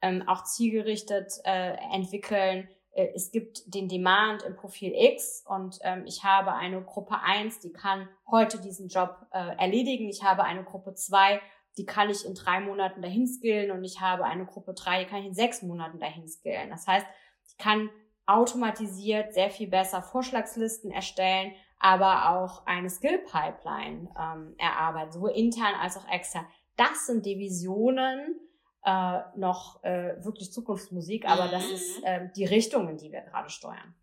ähm, 0.01 0.23
auch 0.27 0.43
zielgerichtet 0.43 1.33
äh, 1.43 1.75
entwickeln. 1.91 2.69
Äh, 2.91 3.07
es 3.15 3.31
gibt 3.31 3.73
den 3.73 3.89
Demand 3.89 4.43
im 4.43 4.55
Profil 4.55 4.93
X 4.95 5.43
und 5.47 5.79
ähm, 5.81 6.03
ich 6.05 6.23
habe 6.23 6.53
eine 6.53 6.83
Gruppe 6.83 7.15
1, 7.19 7.61
die 7.61 7.73
kann 7.73 8.07
heute 8.29 8.61
diesen 8.61 8.89
Job 8.89 9.25
äh, 9.31 9.57
erledigen. 9.57 10.07
Ich 10.07 10.23
habe 10.23 10.43
eine 10.43 10.63
Gruppe 10.63 10.93
2, 10.93 11.41
die 11.77 11.85
kann 11.85 12.11
ich 12.11 12.25
in 12.25 12.35
drei 12.35 12.59
Monaten 12.59 13.01
dahin 13.01 13.25
skillen 13.25 13.71
und 13.71 13.83
ich 13.83 13.99
habe 14.01 14.23
eine 14.25 14.45
Gruppe 14.45 14.75
3, 14.75 15.03
die 15.03 15.09
kann 15.09 15.21
ich 15.21 15.27
in 15.27 15.33
sechs 15.33 15.63
Monaten 15.63 15.99
dahin 15.99 16.27
skillen. 16.27 16.69
Das 16.69 16.85
heißt, 16.85 17.07
ich 17.47 17.57
kann 17.57 17.89
automatisiert 18.29 19.33
sehr 19.33 19.49
viel 19.49 19.67
besser 19.67 20.01
Vorschlagslisten 20.01 20.91
erstellen, 20.91 21.53
aber 21.79 22.29
auch 22.29 22.65
eine 22.67 22.89
Skill-Pipeline 22.89 24.09
ähm, 24.19 24.55
erarbeiten, 24.57 25.11
sowohl 25.11 25.31
intern 25.31 25.73
als 25.81 25.97
auch 25.97 26.07
extern. 26.07 26.45
Das 26.75 27.07
sind 27.07 27.25
die 27.25 27.39
Visionen, 27.39 28.39
äh, 28.85 29.19
noch 29.35 29.83
äh, 29.83 30.23
wirklich 30.23 30.53
Zukunftsmusik, 30.53 31.25
aber 31.25 31.47
das 31.47 31.65
ist 31.65 32.03
äh, 32.03 32.29
die 32.35 32.45
Richtung, 32.45 32.87
in 32.87 32.97
die 32.97 33.11
wir 33.11 33.21
gerade 33.21 33.49
steuern. 33.49 33.95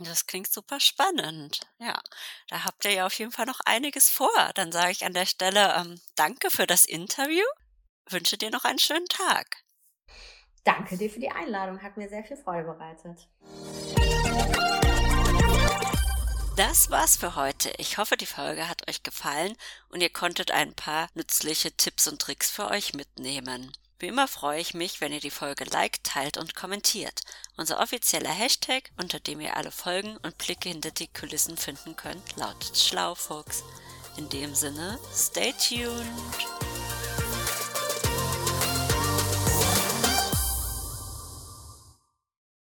Das 0.00 0.26
klingt 0.26 0.52
super 0.52 0.80
spannend. 0.80 1.60
Ja, 1.78 2.00
da 2.48 2.64
habt 2.64 2.84
ihr 2.84 2.92
ja 2.92 3.06
auf 3.06 3.14
jeden 3.14 3.30
Fall 3.30 3.46
noch 3.46 3.60
einiges 3.64 4.10
vor. 4.10 4.50
Dann 4.56 4.72
sage 4.72 4.90
ich 4.90 5.04
an 5.04 5.14
der 5.14 5.26
Stelle 5.26 5.72
ähm, 5.76 6.00
danke 6.16 6.50
für 6.50 6.66
das 6.66 6.84
Interview. 6.84 7.44
Wünsche 8.08 8.36
dir 8.36 8.50
noch 8.50 8.64
einen 8.64 8.80
schönen 8.80 9.06
Tag. 9.06 9.63
Danke 10.64 10.96
dir 10.96 11.10
für 11.10 11.20
die 11.20 11.30
Einladung. 11.30 11.82
Hat 11.82 11.96
mir 11.96 12.08
sehr 12.08 12.24
viel 12.24 12.38
Freude 12.38 12.64
bereitet. 12.64 13.28
Das 16.56 16.90
war's 16.90 17.16
für 17.16 17.36
heute. 17.36 17.72
Ich 17.78 17.98
hoffe, 17.98 18.16
die 18.16 18.26
Folge 18.26 18.68
hat 18.68 18.88
euch 18.88 19.02
gefallen 19.02 19.56
und 19.90 20.00
ihr 20.00 20.10
konntet 20.10 20.52
ein 20.52 20.72
paar 20.72 21.08
nützliche 21.14 21.72
Tipps 21.76 22.06
und 22.06 22.20
Tricks 22.20 22.50
für 22.50 22.70
euch 22.70 22.94
mitnehmen. 22.94 23.72
Wie 23.98 24.06
immer 24.06 24.28
freue 24.28 24.60
ich 24.60 24.72
mich, 24.74 25.00
wenn 25.00 25.12
ihr 25.12 25.20
die 25.20 25.30
Folge 25.30 25.64
liked, 25.64 26.04
teilt 26.04 26.36
und 26.36 26.54
kommentiert. 26.54 27.22
Unser 27.56 27.80
offizieller 27.80 28.30
Hashtag, 28.30 28.90
unter 28.96 29.18
dem 29.18 29.40
ihr 29.40 29.56
alle 29.56 29.70
Folgen 29.70 30.16
und 30.18 30.38
Blicke 30.38 30.68
hinter 30.68 30.90
die 30.90 31.08
Kulissen 31.08 31.56
finden 31.56 31.96
könnt, 31.96 32.36
lautet 32.36 32.76
Schlaufuchs. 32.76 33.64
In 34.16 34.28
dem 34.28 34.54
Sinne, 34.54 34.98
stay 35.12 35.52
tuned! 35.52 36.73